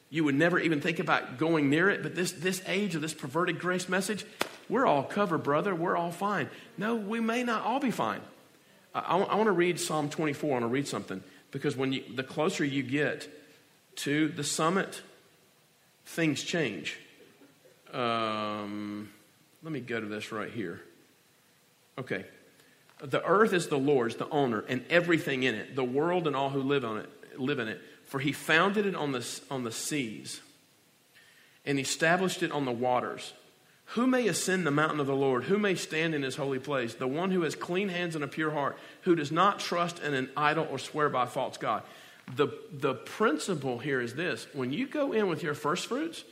you 0.10 0.24
would 0.24 0.36
never 0.36 0.58
even 0.58 0.82
think 0.82 1.00
about 1.00 1.38
going 1.38 1.70
near 1.70 1.90
it. 1.90 2.02
But 2.02 2.16
this, 2.16 2.32
this 2.32 2.62
age 2.66 2.96
of 2.96 3.02
this 3.02 3.14
perverted 3.14 3.60
grace 3.60 3.88
message, 3.88 4.26
we're 4.68 4.86
all 4.86 5.04
covered, 5.04 5.44
brother. 5.44 5.76
We're 5.76 5.98
all 5.98 6.12
fine. 6.12 6.50
No, 6.78 6.96
we 6.96 7.20
may 7.20 7.44
not 7.44 7.64
all 7.64 7.80
be 7.80 7.92
fine. 7.92 8.22
I, 8.96 9.18
I, 9.18 9.36
want 9.36 9.48
to 9.48 9.52
read 9.52 9.80
Psalm 9.80 10.10
24. 10.10 10.50
I 10.50 10.54
want 10.54 10.64
to 10.64 10.68
read 10.68 10.88
something 10.88 11.24
because 11.52 11.76
when 11.76 11.94
you, 11.94 12.04
the 12.16 12.24
closer 12.24 12.66
you 12.66 12.82
get 12.82 13.30
to 13.97 14.30
the 14.30 14.43
summit, 14.43 15.02
things 16.06 16.43
change. 16.43 16.97
Um, 17.93 19.10
let 19.63 19.71
me 19.71 19.80
go 19.80 19.99
to 19.99 20.06
this 20.06 20.32
right 20.32 20.52
here. 20.52 20.82
Okay. 21.97 22.25
The 23.02 23.23
earth 23.25 23.54
is 23.54 23.67
the 23.67 23.78
Lord's, 23.78 24.15
the 24.15 24.30
owner, 24.30 24.63
and 24.67 24.84
everything 24.89 25.43
in 25.43 25.56
it, 25.56 25.75
the 25.75 25.84
world 25.84 26.28
and 26.28 26.36
all 26.36 26.49
who 26.49 26.62
live 26.62 26.84
on 26.84 26.97
it, 26.97 27.10
live 27.38 27.60
in 27.60 27.67
it. 27.67 27.82
For 28.06 28.19
he 28.19 28.32
founded 28.32 28.86
it 28.86 28.95
on 28.95 29.12
the, 29.12 29.39
on 29.49 29.63
the 29.63 29.71
seas 29.71 30.41
and 31.65 31.80
established 31.80 32.43
it 32.43 32.52
on 32.52 32.65
the 32.65 32.71
waters. 32.71 33.34
Who 33.93 34.06
may 34.06 34.28
ascend 34.28 34.67
the 34.67 34.71
mountain 34.71 34.99
of 34.99 35.08
the 35.08 35.15
Lord? 35.15 35.45
Who 35.45 35.58
may 35.58 35.75
stand 35.75 36.13
in 36.13 36.23
his 36.23 36.36
holy 36.36 36.60
place? 36.60 36.93
The 36.93 37.08
one 37.08 37.32
who 37.32 37.41
has 37.41 37.56
clean 37.56 37.89
hands 37.89 38.15
and 38.15 38.23
a 38.23 38.28
pure 38.28 38.52
heart, 38.52 38.78
who 39.02 39.15
does 39.15 39.32
not 39.32 39.60
trust 39.60 39.99
in 39.99 40.13
an 40.13 40.30
idol 40.38 40.67
or 40.69 40.78
swear 40.78 41.10
by 41.10 41.25
false 41.25 41.58
God. 41.58 41.84
The, 42.36 42.48
the 42.72 42.94
principle 42.94 43.80
here 43.80 44.02
is 44.02 44.13
this 44.13 44.48
when 44.54 44.72
you 44.72 44.88
go 44.88 45.13
in 45.13 45.28
with 45.28 45.42
your 45.42 45.54
first 45.54 45.88
fruits 45.88 46.24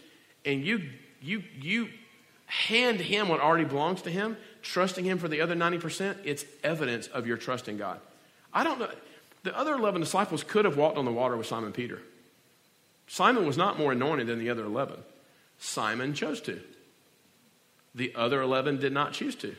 and 0.46 0.64
you, 0.64 0.90
you, 1.22 1.44
you 1.60 1.90
hand 2.46 3.00
him 3.00 3.28
what 3.28 3.40
already 3.40 3.66
belongs 3.66 4.02
to 4.04 4.10
him, 4.10 4.38
trusting 4.62 5.06
him 5.06 5.18
for 5.18 5.28
the 5.28 5.42
other 5.42 5.56
90%, 5.56 6.18
it's 6.24 6.46
evidence 6.64 7.08
of 7.08 7.28
your 7.28 7.38
trust 7.38 7.68
in 7.68 7.78
God. 7.78 8.00
I 8.54 8.64
don't 8.64 8.80
know. 8.80 8.90
The 9.44 9.58
other 9.58 9.74
11 9.74 10.02
disciples 10.02 10.44
could 10.44 10.66
have 10.66 10.78
walked 10.78 10.98
on 10.98 11.06
the 11.06 11.12
water 11.12 11.38
with 11.38 11.48
Simon 11.48 11.72
Peter. 11.72 12.00
Simon 13.08 13.46
was 13.46 13.58
not 13.58 13.78
more 13.78 13.92
anointed 13.92 14.28
than 14.28 14.40
the 14.40 14.50
other 14.50 14.66
11. 14.66 14.98
Simon 15.60 16.14
chose 16.14 16.42
to. 16.42 16.60
The 17.96 18.14
other 18.16 18.42
11 18.42 18.78
did 18.78 18.94
not 18.94 19.14
choose 19.14 19.36
to. 19.36 19.56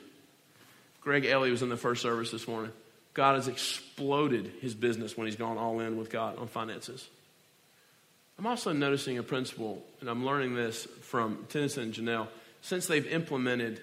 Greg 1.01 1.25
Ellie 1.25 1.51
was 1.51 1.63
in 1.63 1.69
the 1.69 1.77
first 1.77 2.03
service 2.03 2.31
this 2.31 2.47
morning. 2.47 2.73
God 3.19 3.35
has 3.35 3.49
exploded 3.49 4.53
his 4.61 4.77
business 4.77 5.17
when 5.17 5.27
he's 5.27 5.35
gone 5.35 5.59
all 5.59 5.81
in 5.81 5.99
with 5.99 6.09
God 6.09 6.39
on 6.39 6.47
finances. 6.47 7.09
I'm 8.39 8.47
also 8.47 8.73
noticing 8.73 9.19
a 9.19 9.25
principle, 9.25 9.83
and 9.99 10.09
I'm 10.09 10.25
learning 10.25 10.55
this 10.55 10.85
from 11.03 11.45
Tennyson 11.49 11.83
and 11.83 11.93
Janelle 11.93 12.29
since 12.63 12.87
they've 12.87 13.09
implemented 13.09 13.81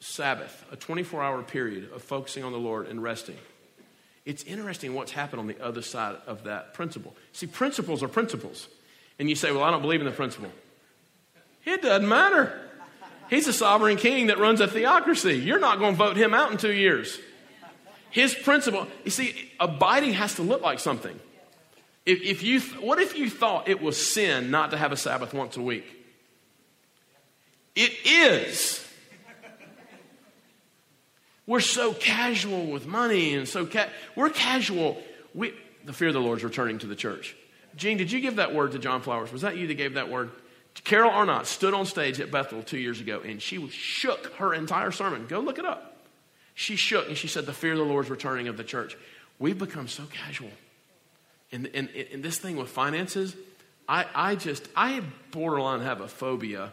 Sabbath, 0.00 0.64
a 0.72 0.76
24 0.76 1.22
hour 1.22 1.42
period 1.44 1.92
of 1.94 2.02
focusing 2.02 2.42
on 2.42 2.50
the 2.50 2.58
Lord 2.58 2.88
and 2.88 3.00
resting. 3.00 3.36
It's 4.24 4.42
interesting 4.42 4.94
what's 4.94 5.12
happened 5.12 5.38
on 5.38 5.46
the 5.46 5.64
other 5.64 5.82
side 5.82 6.16
of 6.26 6.42
that 6.42 6.74
principle. 6.74 7.14
See, 7.30 7.46
principles 7.46 8.02
are 8.02 8.08
principles. 8.08 8.66
And 9.16 9.30
you 9.30 9.36
say, 9.36 9.52
Well, 9.52 9.62
I 9.62 9.70
don't 9.70 9.82
believe 9.82 10.00
in 10.00 10.06
the 10.06 10.12
principle. 10.12 10.50
It 11.64 11.82
doesn't 11.82 12.08
matter. 12.08 12.60
He's 13.30 13.46
a 13.46 13.52
sovereign 13.52 13.96
king 13.96 14.26
that 14.26 14.40
runs 14.40 14.60
a 14.60 14.66
theocracy. 14.66 15.34
You're 15.34 15.60
not 15.60 15.78
going 15.78 15.92
to 15.92 15.98
vote 15.98 16.16
him 16.16 16.34
out 16.34 16.50
in 16.50 16.58
two 16.58 16.72
years. 16.72 17.16
His 18.12 18.34
principle, 18.34 18.86
you 19.04 19.10
see, 19.10 19.34
abiding 19.58 20.12
has 20.12 20.34
to 20.34 20.42
look 20.42 20.60
like 20.60 20.78
something. 20.78 21.18
If, 22.04 22.20
if 22.20 22.42
you, 22.42 22.60
what 22.80 22.98
if 22.98 23.16
you 23.16 23.30
thought 23.30 23.68
it 23.68 23.80
was 23.80 23.96
sin 23.96 24.50
not 24.50 24.70
to 24.72 24.76
have 24.76 24.92
a 24.92 24.98
Sabbath 24.98 25.32
once 25.32 25.56
a 25.56 25.62
week? 25.62 25.84
It 27.74 27.92
is. 28.04 28.86
We're 31.46 31.60
so 31.60 31.94
casual 31.94 32.66
with 32.66 32.86
money 32.86 33.34
and 33.34 33.48
so 33.48 33.64
ca- 33.64 33.88
we're 34.14 34.30
casual. 34.30 35.02
We, 35.34 35.54
the 35.86 35.94
fear 35.94 36.08
of 36.08 36.14
the 36.14 36.20
Lord 36.20 36.38
is 36.38 36.44
returning 36.44 36.78
to 36.80 36.86
the 36.86 36.94
church. 36.94 37.34
Gene, 37.76 37.96
did 37.96 38.12
you 38.12 38.20
give 38.20 38.36
that 38.36 38.54
word 38.54 38.72
to 38.72 38.78
John 38.78 39.00
Flowers? 39.00 39.32
Was 39.32 39.40
that 39.40 39.56
you 39.56 39.66
that 39.68 39.74
gave 39.74 39.94
that 39.94 40.10
word? 40.10 40.30
Carol 40.84 41.10
Arnott 41.10 41.46
stood 41.46 41.72
on 41.72 41.86
stage 41.86 42.20
at 42.20 42.30
Bethel 42.30 42.62
two 42.62 42.78
years 42.78 43.00
ago 43.00 43.22
and 43.24 43.40
she 43.40 43.66
shook 43.68 44.34
her 44.34 44.52
entire 44.52 44.90
sermon. 44.90 45.26
Go 45.26 45.40
look 45.40 45.58
it 45.58 45.64
up. 45.64 45.91
She 46.54 46.76
shook 46.76 47.08
and 47.08 47.16
she 47.16 47.28
said, 47.28 47.46
The 47.46 47.52
fear 47.52 47.72
of 47.72 47.78
the 47.78 47.84
Lord's 47.84 48.10
returning 48.10 48.48
of 48.48 48.56
the 48.56 48.64
church. 48.64 48.96
We've 49.38 49.58
become 49.58 49.88
so 49.88 50.04
casual. 50.04 50.50
And, 51.50 51.68
and, 51.74 51.88
and 52.12 52.22
this 52.22 52.38
thing 52.38 52.56
with 52.56 52.68
finances, 52.68 53.36
I, 53.88 54.06
I 54.14 54.34
just, 54.36 54.66
I 54.74 55.02
borderline 55.32 55.80
have 55.80 56.00
a 56.00 56.08
phobia 56.08 56.72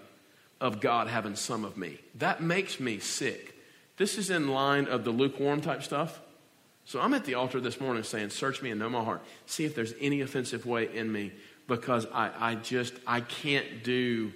of 0.61 0.79
God 0.79 1.07
having 1.07 1.35
some 1.35 1.65
of 1.65 1.77
me. 1.77 1.97
That 2.15 2.41
makes 2.41 2.79
me 2.79 2.99
sick. 2.99 3.55
This 3.97 4.17
is 4.17 4.29
in 4.29 4.49
line 4.49 4.87
of 4.87 5.03
the 5.03 5.11
lukewarm 5.11 5.61
type 5.61 5.83
stuff. 5.83 6.19
So 6.85 6.99
I'm 6.99 7.13
at 7.13 7.25
the 7.25 7.35
altar 7.35 7.59
this 7.59 7.79
morning 7.79 8.03
saying, 8.03 8.29
Search 8.29 8.61
me 8.61 8.71
and 8.71 8.79
know 8.79 8.89
my 8.89 9.03
heart. 9.03 9.21
See 9.45 9.65
if 9.65 9.75
there's 9.75 9.93
any 9.99 10.21
offensive 10.21 10.65
way 10.65 10.93
in 10.93 11.11
me 11.11 11.31
because 11.67 12.07
I, 12.13 12.31
I 12.37 12.55
just, 12.55 12.93
I 13.05 13.21
can't 13.21 13.83
do, 13.83 14.31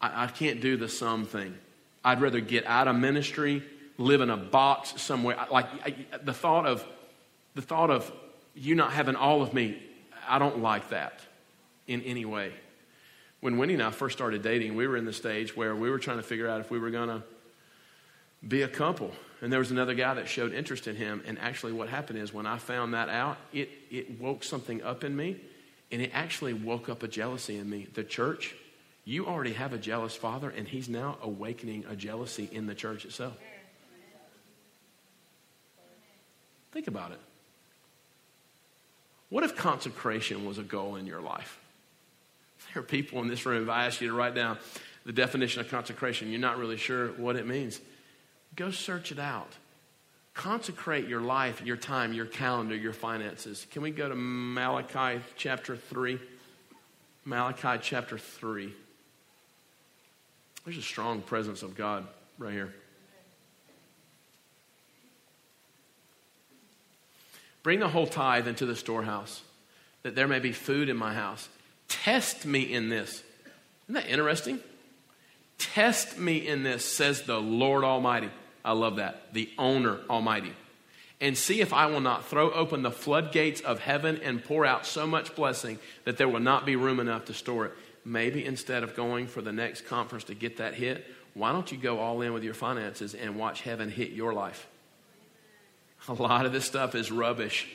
I, 0.00 0.24
I 0.24 0.26
can't 0.28 0.60
do 0.60 0.76
the 0.76 0.88
some 0.88 1.26
thing. 1.26 1.54
I'd 2.04 2.20
rather 2.20 2.40
get 2.40 2.66
out 2.66 2.88
of 2.88 2.96
ministry, 2.96 3.62
live 4.00 4.20
in 4.20 4.30
a 4.30 4.36
box 4.36 5.00
somewhere. 5.00 5.36
Like 5.50 5.66
I, 5.84 5.94
the 6.22 6.34
thought 6.34 6.66
of, 6.66 6.84
the 7.54 7.62
thought 7.62 7.90
of 7.90 8.10
you 8.54 8.74
not 8.74 8.92
having 8.92 9.16
all 9.16 9.42
of 9.42 9.54
me, 9.54 9.80
I 10.28 10.38
don't 10.38 10.60
like 10.60 10.90
that 10.90 11.20
in 11.86 12.02
any 12.02 12.24
way 12.24 12.52
when 13.40 13.56
Wendy 13.56 13.74
and 13.74 13.82
I 13.82 13.90
first 13.90 14.16
started 14.16 14.42
dating, 14.42 14.76
we 14.76 14.86
were 14.86 14.96
in 14.96 15.04
the 15.04 15.12
stage 15.12 15.56
where 15.56 15.74
we 15.74 15.90
were 15.90 15.98
trying 15.98 16.18
to 16.18 16.22
figure 16.22 16.48
out 16.48 16.60
if 16.60 16.70
we 16.70 16.78
were 16.78 16.90
going 16.90 17.08
to 17.08 17.22
be 18.46 18.62
a 18.62 18.68
couple. 18.68 19.12
And 19.40 19.50
there 19.50 19.58
was 19.58 19.70
another 19.70 19.94
guy 19.94 20.14
that 20.14 20.28
showed 20.28 20.52
interest 20.52 20.86
in 20.86 20.96
him. 20.96 21.22
And 21.26 21.38
actually, 21.38 21.72
what 21.72 21.88
happened 21.88 22.18
is 22.18 22.32
when 22.32 22.46
I 22.46 22.58
found 22.58 22.94
that 22.94 23.08
out, 23.08 23.38
it, 23.52 23.70
it 23.90 24.20
woke 24.20 24.44
something 24.44 24.82
up 24.82 25.04
in 25.04 25.16
me. 25.16 25.40
And 25.90 26.00
it 26.00 26.10
actually 26.12 26.52
woke 26.52 26.88
up 26.88 27.02
a 27.02 27.08
jealousy 27.08 27.56
in 27.56 27.68
me. 27.68 27.88
The 27.94 28.04
church, 28.04 28.54
you 29.04 29.26
already 29.26 29.54
have 29.54 29.72
a 29.72 29.78
jealous 29.78 30.14
father, 30.14 30.50
and 30.50 30.68
he's 30.68 30.88
now 30.88 31.16
awakening 31.22 31.84
a 31.88 31.96
jealousy 31.96 32.48
in 32.52 32.66
the 32.66 32.74
church 32.74 33.04
itself. 33.04 33.36
Think 36.72 36.86
about 36.86 37.12
it. 37.12 37.20
What 39.28 39.44
if 39.44 39.56
consecration 39.56 40.44
was 40.44 40.58
a 40.58 40.62
goal 40.62 40.96
in 40.96 41.06
your 41.06 41.20
life? 41.20 41.58
There 42.72 42.82
are 42.82 42.86
people 42.86 43.20
in 43.20 43.28
this 43.28 43.46
room, 43.46 43.64
if 43.64 43.68
I 43.68 43.86
ask 43.86 44.00
you 44.00 44.08
to 44.08 44.14
write 44.14 44.34
down 44.34 44.58
the 45.06 45.12
definition 45.12 45.60
of 45.60 45.70
consecration, 45.70 46.30
you're 46.30 46.40
not 46.40 46.58
really 46.58 46.76
sure 46.76 47.08
what 47.12 47.36
it 47.36 47.46
means. 47.46 47.80
Go 48.56 48.70
search 48.70 49.12
it 49.12 49.18
out. 49.18 49.52
Consecrate 50.34 51.08
your 51.08 51.20
life, 51.20 51.62
your 51.62 51.76
time, 51.76 52.12
your 52.12 52.26
calendar, 52.26 52.76
your 52.76 52.92
finances. 52.92 53.66
Can 53.72 53.82
we 53.82 53.90
go 53.90 54.08
to 54.08 54.14
Malachi 54.14 55.20
chapter 55.36 55.76
3? 55.76 56.18
Malachi 57.24 57.78
chapter 57.82 58.18
3. 58.18 58.72
There's 60.64 60.78
a 60.78 60.82
strong 60.82 61.22
presence 61.22 61.62
of 61.62 61.76
God 61.76 62.06
right 62.38 62.52
here. 62.52 62.72
Bring 67.62 67.80
the 67.80 67.88
whole 67.88 68.06
tithe 68.06 68.48
into 68.48 68.66
the 68.66 68.76
storehouse, 68.76 69.42
that 70.02 70.14
there 70.14 70.28
may 70.28 70.38
be 70.38 70.52
food 70.52 70.88
in 70.88 70.96
my 70.96 71.14
house. 71.14 71.48
Test 71.88 72.46
me 72.46 72.62
in 72.62 72.88
this. 72.88 73.22
Isn't 73.84 73.94
that 73.94 74.08
interesting? 74.08 74.60
Test 75.58 76.18
me 76.18 76.46
in 76.46 76.62
this, 76.62 76.84
says 76.84 77.22
the 77.22 77.40
Lord 77.40 77.84
Almighty. 77.84 78.30
I 78.64 78.72
love 78.72 78.96
that. 78.96 79.34
The 79.34 79.50
owner 79.58 79.98
Almighty. 80.08 80.52
And 81.20 81.36
see 81.36 81.60
if 81.60 81.74
I 81.74 81.86
will 81.86 82.00
not 82.00 82.24
throw 82.24 82.50
open 82.50 82.80
the 82.82 82.90
floodgates 82.90 83.60
of 83.60 83.80
heaven 83.80 84.20
and 84.22 84.42
pour 84.42 84.64
out 84.64 84.86
so 84.86 85.06
much 85.06 85.34
blessing 85.34 85.78
that 86.04 86.16
there 86.16 86.28
will 86.28 86.40
not 86.40 86.64
be 86.64 86.76
room 86.76 86.98
enough 86.98 87.26
to 87.26 87.34
store 87.34 87.66
it. 87.66 87.72
Maybe 88.06 88.46
instead 88.46 88.82
of 88.82 88.96
going 88.96 89.26
for 89.26 89.42
the 89.42 89.52
next 89.52 89.86
conference 89.86 90.24
to 90.24 90.34
get 90.34 90.56
that 90.56 90.72
hit, 90.72 91.06
why 91.34 91.52
don't 91.52 91.70
you 91.70 91.76
go 91.76 91.98
all 91.98 92.22
in 92.22 92.32
with 92.32 92.42
your 92.42 92.54
finances 92.54 93.14
and 93.14 93.36
watch 93.36 93.60
heaven 93.60 93.90
hit 93.90 94.12
your 94.12 94.32
life? 94.32 94.66
A 96.08 96.12
lot 96.14 96.46
of 96.46 96.52
this 96.52 96.64
stuff 96.64 96.94
is 96.94 97.10
rubbish. 97.10 97.68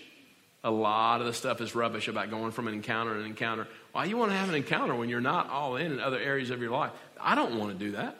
A 0.63 0.71
lot 0.71 1.21
of 1.21 1.27
the 1.27 1.33
stuff 1.33 1.61
is 1.61 1.75
rubbish 1.75 2.07
about 2.07 2.29
going 2.29 2.51
from 2.51 2.67
an 2.67 2.73
encounter 2.73 3.13
to 3.13 3.19
an 3.19 3.25
encounter. 3.25 3.67
Why 3.91 4.05
you 4.05 4.17
want 4.17 4.31
to 4.31 4.37
have 4.37 4.49
an 4.49 4.55
encounter 4.55 4.95
when 4.95 5.09
you're 5.09 5.21
not 5.21 5.49
all 5.49 5.75
in 5.75 5.91
in 5.91 5.99
other 5.99 6.17
areas 6.17 6.49
of 6.49 6.61
your 6.61 6.71
life? 6.71 6.91
I 7.21 7.35
don't 7.35 7.57
want 7.57 7.71
to 7.71 7.85
do 7.85 7.91
that. 7.91 8.17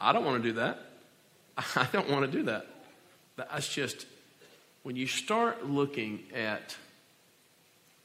I 0.00 0.12
don't 0.12 0.24
want 0.24 0.42
to 0.42 0.48
do 0.48 0.54
that. 0.54 0.78
I 1.76 1.88
don't 1.92 2.10
want 2.10 2.30
to 2.30 2.38
do 2.38 2.44
that. 2.44 2.66
That's 3.36 3.68
just 3.68 4.06
when 4.84 4.96
you 4.96 5.06
start 5.06 5.66
looking 5.66 6.20
at 6.34 6.76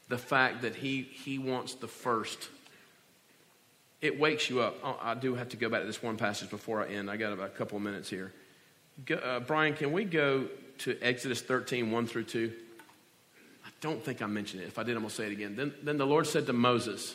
the 0.08 0.18
fact 0.18 0.62
that 0.62 0.74
he 0.74 1.02
he 1.02 1.38
wants 1.38 1.74
the 1.74 1.88
first 1.88 2.48
it 4.02 4.18
wakes 4.18 4.50
you 4.50 4.60
up. 4.60 4.76
Oh, 4.82 4.98
I 5.00 5.14
do 5.14 5.36
have 5.36 5.50
to 5.50 5.56
go 5.56 5.68
back 5.68 5.82
to 5.82 5.86
this 5.86 6.02
one 6.02 6.16
passage 6.16 6.50
before 6.50 6.82
I 6.82 6.88
end. 6.88 7.08
I 7.08 7.16
got 7.16 7.32
about 7.32 7.46
a 7.46 7.56
couple 7.56 7.76
of 7.76 7.84
minutes 7.84 8.10
here. 8.10 8.32
Go, 9.04 9.16
uh, 9.16 9.40
Brian, 9.40 9.74
can 9.74 9.92
we 9.92 10.04
go 10.04 10.46
to 10.78 10.98
Exodus 11.00 11.40
13, 11.40 11.90
1 11.90 12.06
through 12.06 12.24
2? 12.24 12.52
I 13.64 13.68
don't 13.80 14.02
think 14.02 14.22
I 14.22 14.26
mentioned 14.26 14.62
it. 14.62 14.66
If 14.66 14.78
I 14.78 14.82
did, 14.82 14.92
I'm 14.96 15.02
going 15.02 15.10
to 15.10 15.14
say 15.14 15.26
it 15.26 15.32
again. 15.32 15.56
Then, 15.56 15.72
then 15.82 15.96
the 15.96 16.06
Lord 16.06 16.26
said 16.26 16.46
to 16.46 16.52
Moses, 16.52 17.14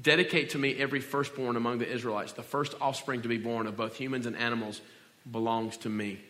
Dedicate 0.00 0.50
to 0.50 0.58
me 0.58 0.76
every 0.76 1.00
firstborn 1.00 1.56
among 1.56 1.78
the 1.78 1.90
Israelites. 1.90 2.32
The 2.32 2.42
first 2.42 2.74
offspring 2.80 3.22
to 3.22 3.28
be 3.28 3.38
born 3.38 3.66
of 3.66 3.76
both 3.76 3.96
humans 3.96 4.26
and 4.26 4.36
animals 4.36 4.80
belongs 5.30 5.76
to 5.78 5.88
me. 5.88 6.20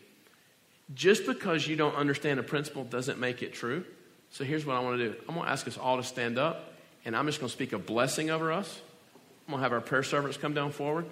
Just 0.94 1.26
because 1.26 1.66
you 1.66 1.76
don't 1.76 1.94
understand 1.94 2.40
a 2.40 2.42
principle 2.42 2.84
doesn't 2.84 3.18
make 3.18 3.42
it 3.42 3.52
true. 3.52 3.84
So 4.30 4.44
here's 4.44 4.64
what 4.64 4.76
I 4.76 4.80
want 4.80 4.98
to 4.98 5.10
do 5.10 5.16
I'm 5.28 5.34
going 5.34 5.46
to 5.46 5.52
ask 5.52 5.66
us 5.68 5.76
all 5.76 5.98
to 5.98 6.02
stand 6.02 6.38
up, 6.38 6.72
and 7.04 7.14
I'm 7.14 7.26
just 7.26 7.40
going 7.40 7.48
to 7.48 7.52
speak 7.52 7.74
a 7.74 7.78
blessing 7.78 8.30
over 8.30 8.52
us. 8.52 8.80
I'm 9.46 9.52
going 9.52 9.58
to 9.58 9.62
have 9.64 9.72
our 9.72 9.80
prayer 9.80 10.02
servants 10.02 10.38
come 10.38 10.54
down 10.54 10.72
forward. 10.72 11.06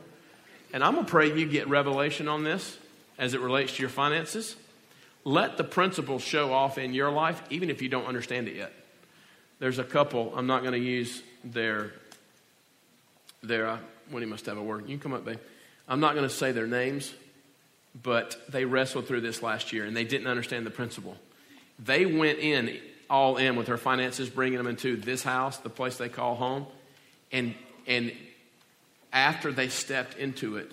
And 0.72 0.83
I'm 0.83 0.94
going 0.94 1.05
to 1.05 1.11
pray 1.11 1.38
you 1.38 1.46
get 1.46 1.68
revelation 1.68 2.26
on 2.26 2.42
this 2.42 2.76
as 3.18 3.35
it 3.35 3.40
relates 3.40 3.76
to 3.76 3.83
your 3.83 3.90
finances. 3.90 4.57
Let 5.24 5.57
the 5.57 5.64
principle 5.64 6.18
show 6.18 6.52
off 6.52 6.79
in 6.79 6.94
your 6.94 7.11
life, 7.11 7.42
even 7.50 7.70
if 7.70 7.83
you 7.83 7.88
don't 7.88 8.07
understand 8.07 8.48
it 8.48 8.57
yet. 8.57 8.72
There's 9.59 9.79
a 9.79 9.85
couple, 9.85 10.33
I'm 10.37 10.46
not 10.46 10.61
going 10.62 10.74
to 10.74 10.79
use 10.79 11.22
their, 11.42 11.92
their, 13.42 13.68
uh, 13.68 13.79
he 14.11 14.24
must 14.24 14.46
have 14.46 14.59
a 14.59 14.62
word. 14.62 14.83
You 14.83 14.96
can 14.96 15.00
come 15.00 15.14
up, 15.14 15.24
babe. 15.24 15.38
I'm 15.88 16.00
not 16.00 16.14
going 16.14 16.29
to 16.29 16.35
say 16.35 16.52
their 16.52 16.66
names, 16.66 17.12
but 18.02 18.37
they 18.48 18.64
wrestled 18.64 19.07
through 19.07 19.22
this 19.22 19.42
last 19.42 19.72
year 19.72 19.85
and 19.85 19.96
they 19.96 20.05
didn't 20.05 20.26
understand 20.26 20.66
the 20.66 20.70
principle. 20.70 21.16
They 21.79 22.07
went 22.07 22.38
in 22.38 22.79
all 23.09 23.37
in 23.37 23.57
with 23.57 23.66
their 23.66 23.79
finances, 23.79 24.29
bringing 24.29 24.59
them 24.59 24.66
into 24.66 24.96
this 24.96 25.22
house, 25.22 25.59
the 25.59 25.70
place 25.70 25.96
they 25.96 26.09
call 26.09 26.35
home. 26.35 26.66
And, 27.33 27.55
and 27.87 28.12
after 29.12 29.52
they 29.52 29.68
stepped 29.68 30.16
into 30.18 30.57
it, 30.57 30.70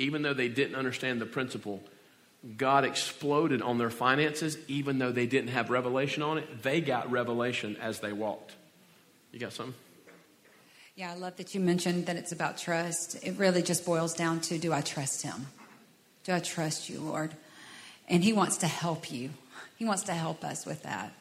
even 0.00 0.22
though 0.22 0.34
they 0.34 0.48
didn't 0.48 0.76
understand 0.76 1.20
the 1.20 1.26
principle, 1.26 1.82
God 2.56 2.84
exploded 2.84 3.60
on 3.60 3.76
their 3.76 3.90
finances, 3.90 4.56
even 4.66 4.98
though 4.98 5.12
they 5.12 5.26
didn't 5.26 5.50
have 5.50 5.68
revelation 5.68 6.22
on 6.22 6.38
it. 6.38 6.62
They 6.62 6.80
got 6.80 7.10
revelation 7.10 7.76
as 7.80 8.00
they 8.00 8.12
walked. 8.12 8.54
You 9.30 9.38
got 9.38 9.52
something? 9.52 9.74
Yeah, 10.96 11.12
I 11.12 11.14
love 11.16 11.36
that 11.36 11.54
you 11.54 11.60
mentioned 11.60 12.06
that 12.06 12.16
it's 12.16 12.32
about 12.32 12.56
trust. 12.56 13.22
It 13.22 13.36
really 13.36 13.62
just 13.62 13.84
boils 13.84 14.14
down 14.14 14.40
to 14.42 14.58
do 14.58 14.72
I 14.72 14.80
trust 14.80 15.22
Him? 15.22 15.46
Do 16.24 16.32
I 16.32 16.40
trust 16.40 16.88
you, 16.88 17.00
Lord? 17.00 17.34
And 18.08 18.24
He 18.24 18.32
wants 18.32 18.56
to 18.58 18.66
help 18.66 19.12
you, 19.12 19.30
He 19.76 19.84
wants 19.84 20.04
to 20.04 20.12
help 20.12 20.44
us 20.44 20.64
with 20.64 20.82
that. 20.82 21.12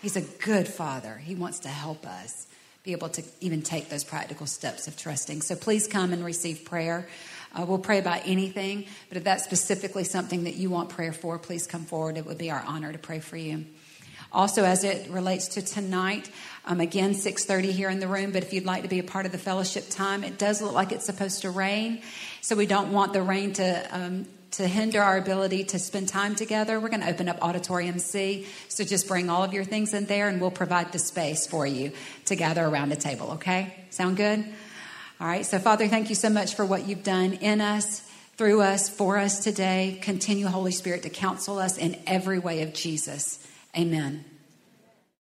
He's 0.00 0.16
a 0.16 0.22
good 0.22 0.66
Father, 0.66 1.16
He 1.16 1.34
wants 1.34 1.60
to 1.60 1.68
help 1.68 2.06
us 2.06 2.46
be 2.84 2.92
able 2.92 3.08
to 3.08 3.22
even 3.40 3.62
take 3.62 3.88
those 3.88 4.04
practical 4.04 4.46
steps 4.46 4.86
of 4.86 4.96
trusting. 4.96 5.40
So 5.40 5.56
please 5.56 5.88
come 5.88 6.12
and 6.12 6.22
receive 6.22 6.64
prayer. 6.64 7.08
Uh, 7.54 7.64
we'll 7.64 7.78
pray 7.78 7.98
about 7.98 8.22
anything, 8.24 8.86
but 9.08 9.16
if 9.16 9.24
that's 9.24 9.44
specifically 9.44 10.04
something 10.04 10.44
that 10.44 10.54
you 10.54 10.70
want 10.70 10.88
prayer 10.88 11.12
for, 11.12 11.38
please 11.38 11.66
come 11.66 11.84
forward. 11.84 12.16
It 12.16 12.26
would 12.26 12.38
be 12.38 12.50
our 12.50 12.62
honor 12.66 12.92
to 12.92 12.98
pray 12.98 13.20
for 13.20 13.36
you. 13.36 13.64
Also, 14.32 14.64
as 14.64 14.82
it 14.82 15.08
relates 15.10 15.46
to 15.48 15.62
tonight, 15.62 16.28
um, 16.66 16.80
again, 16.80 17.12
6.30 17.12 17.70
here 17.70 17.88
in 17.88 18.00
the 18.00 18.08
room, 18.08 18.32
but 18.32 18.42
if 18.42 18.52
you'd 18.52 18.64
like 18.64 18.82
to 18.82 18.88
be 18.88 18.98
a 18.98 19.04
part 19.04 19.26
of 19.26 19.32
the 19.32 19.38
fellowship 19.38 19.88
time, 19.88 20.24
it 20.24 20.38
does 20.38 20.60
look 20.60 20.72
like 20.72 20.90
it's 20.90 21.06
supposed 21.06 21.42
to 21.42 21.50
rain, 21.50 22.02
so 22.40 22.56
we 22.56 22.66
don't 22.66 22.92
want 22.92 23.12
the 23.12 23.22
rain 23.22 23.52
to 23.52 23.88
um, 23.96 24.26
to 24.56 24.68
hinder 24.68 25.02
our 25.02 25.18
ability 25.18 25.64
to 25.64 25.80
spend 25.80 26.08
time 26.08 26.36
together, 26.36 26.78
we're 26.78 26.88
going 26.88 27.00
to 27.00 27.08
open 27.08 27.28
up 27.28 27.42
Auditorium 27.42 27.98
C. 27.98 28.46
So 28.68 28.84
just 28.84 29.08
bring 29.08 29.28
all 29.28 29.42
of 29.42 29.52
your 29.52 29.64
things 29.64 29.94
in 29.94 30.06
there 30.06 30.28
and 30.28 30.40
we'll 30.40 30.52
provide 30.52 30.92
the 30.92 31.00
space 31.00 31.46
for 31.46 31.66
you 31.66 31.90
to 32.26 32.36
gather 32.36 32.64
around 32.64 32.92
a 32.92 32.96
table, 32.96 33.32
okay? 33.32 33.74
Sound 33.90 34.16
good? 34.16 34.44
All 35.20 35.28
right, 35.28 35.46
so 35.46 35.58
Father, 35.58 35.86
thank 35.86 36.08
you 36.08 36.16
so 36.16 36.28
much 36.28 36.54
for 36.54 36.64
what 36.64 36.88
you've 36.88 37.04
done 37.04 37.34
in 37.34 37.60
us, 37.60 38.00
through 38.36 38.62
us, 38.62 38.88
for 38.88 39.16
us 39.16 39.44
today. 39.44 39.98
Continue, 40.02 40.46
Holy 40.46 40.72
Spirit, 40.72 41.04
to 41.04 41.10
counsel 41.10 41.58
us 41.58 41.78
in 41.78 41.96
every 42.06 42.40
way 42.40 42.62
of 42.62 42.74
Jesus. 42.74 43.38
Amen. 43.76 44.24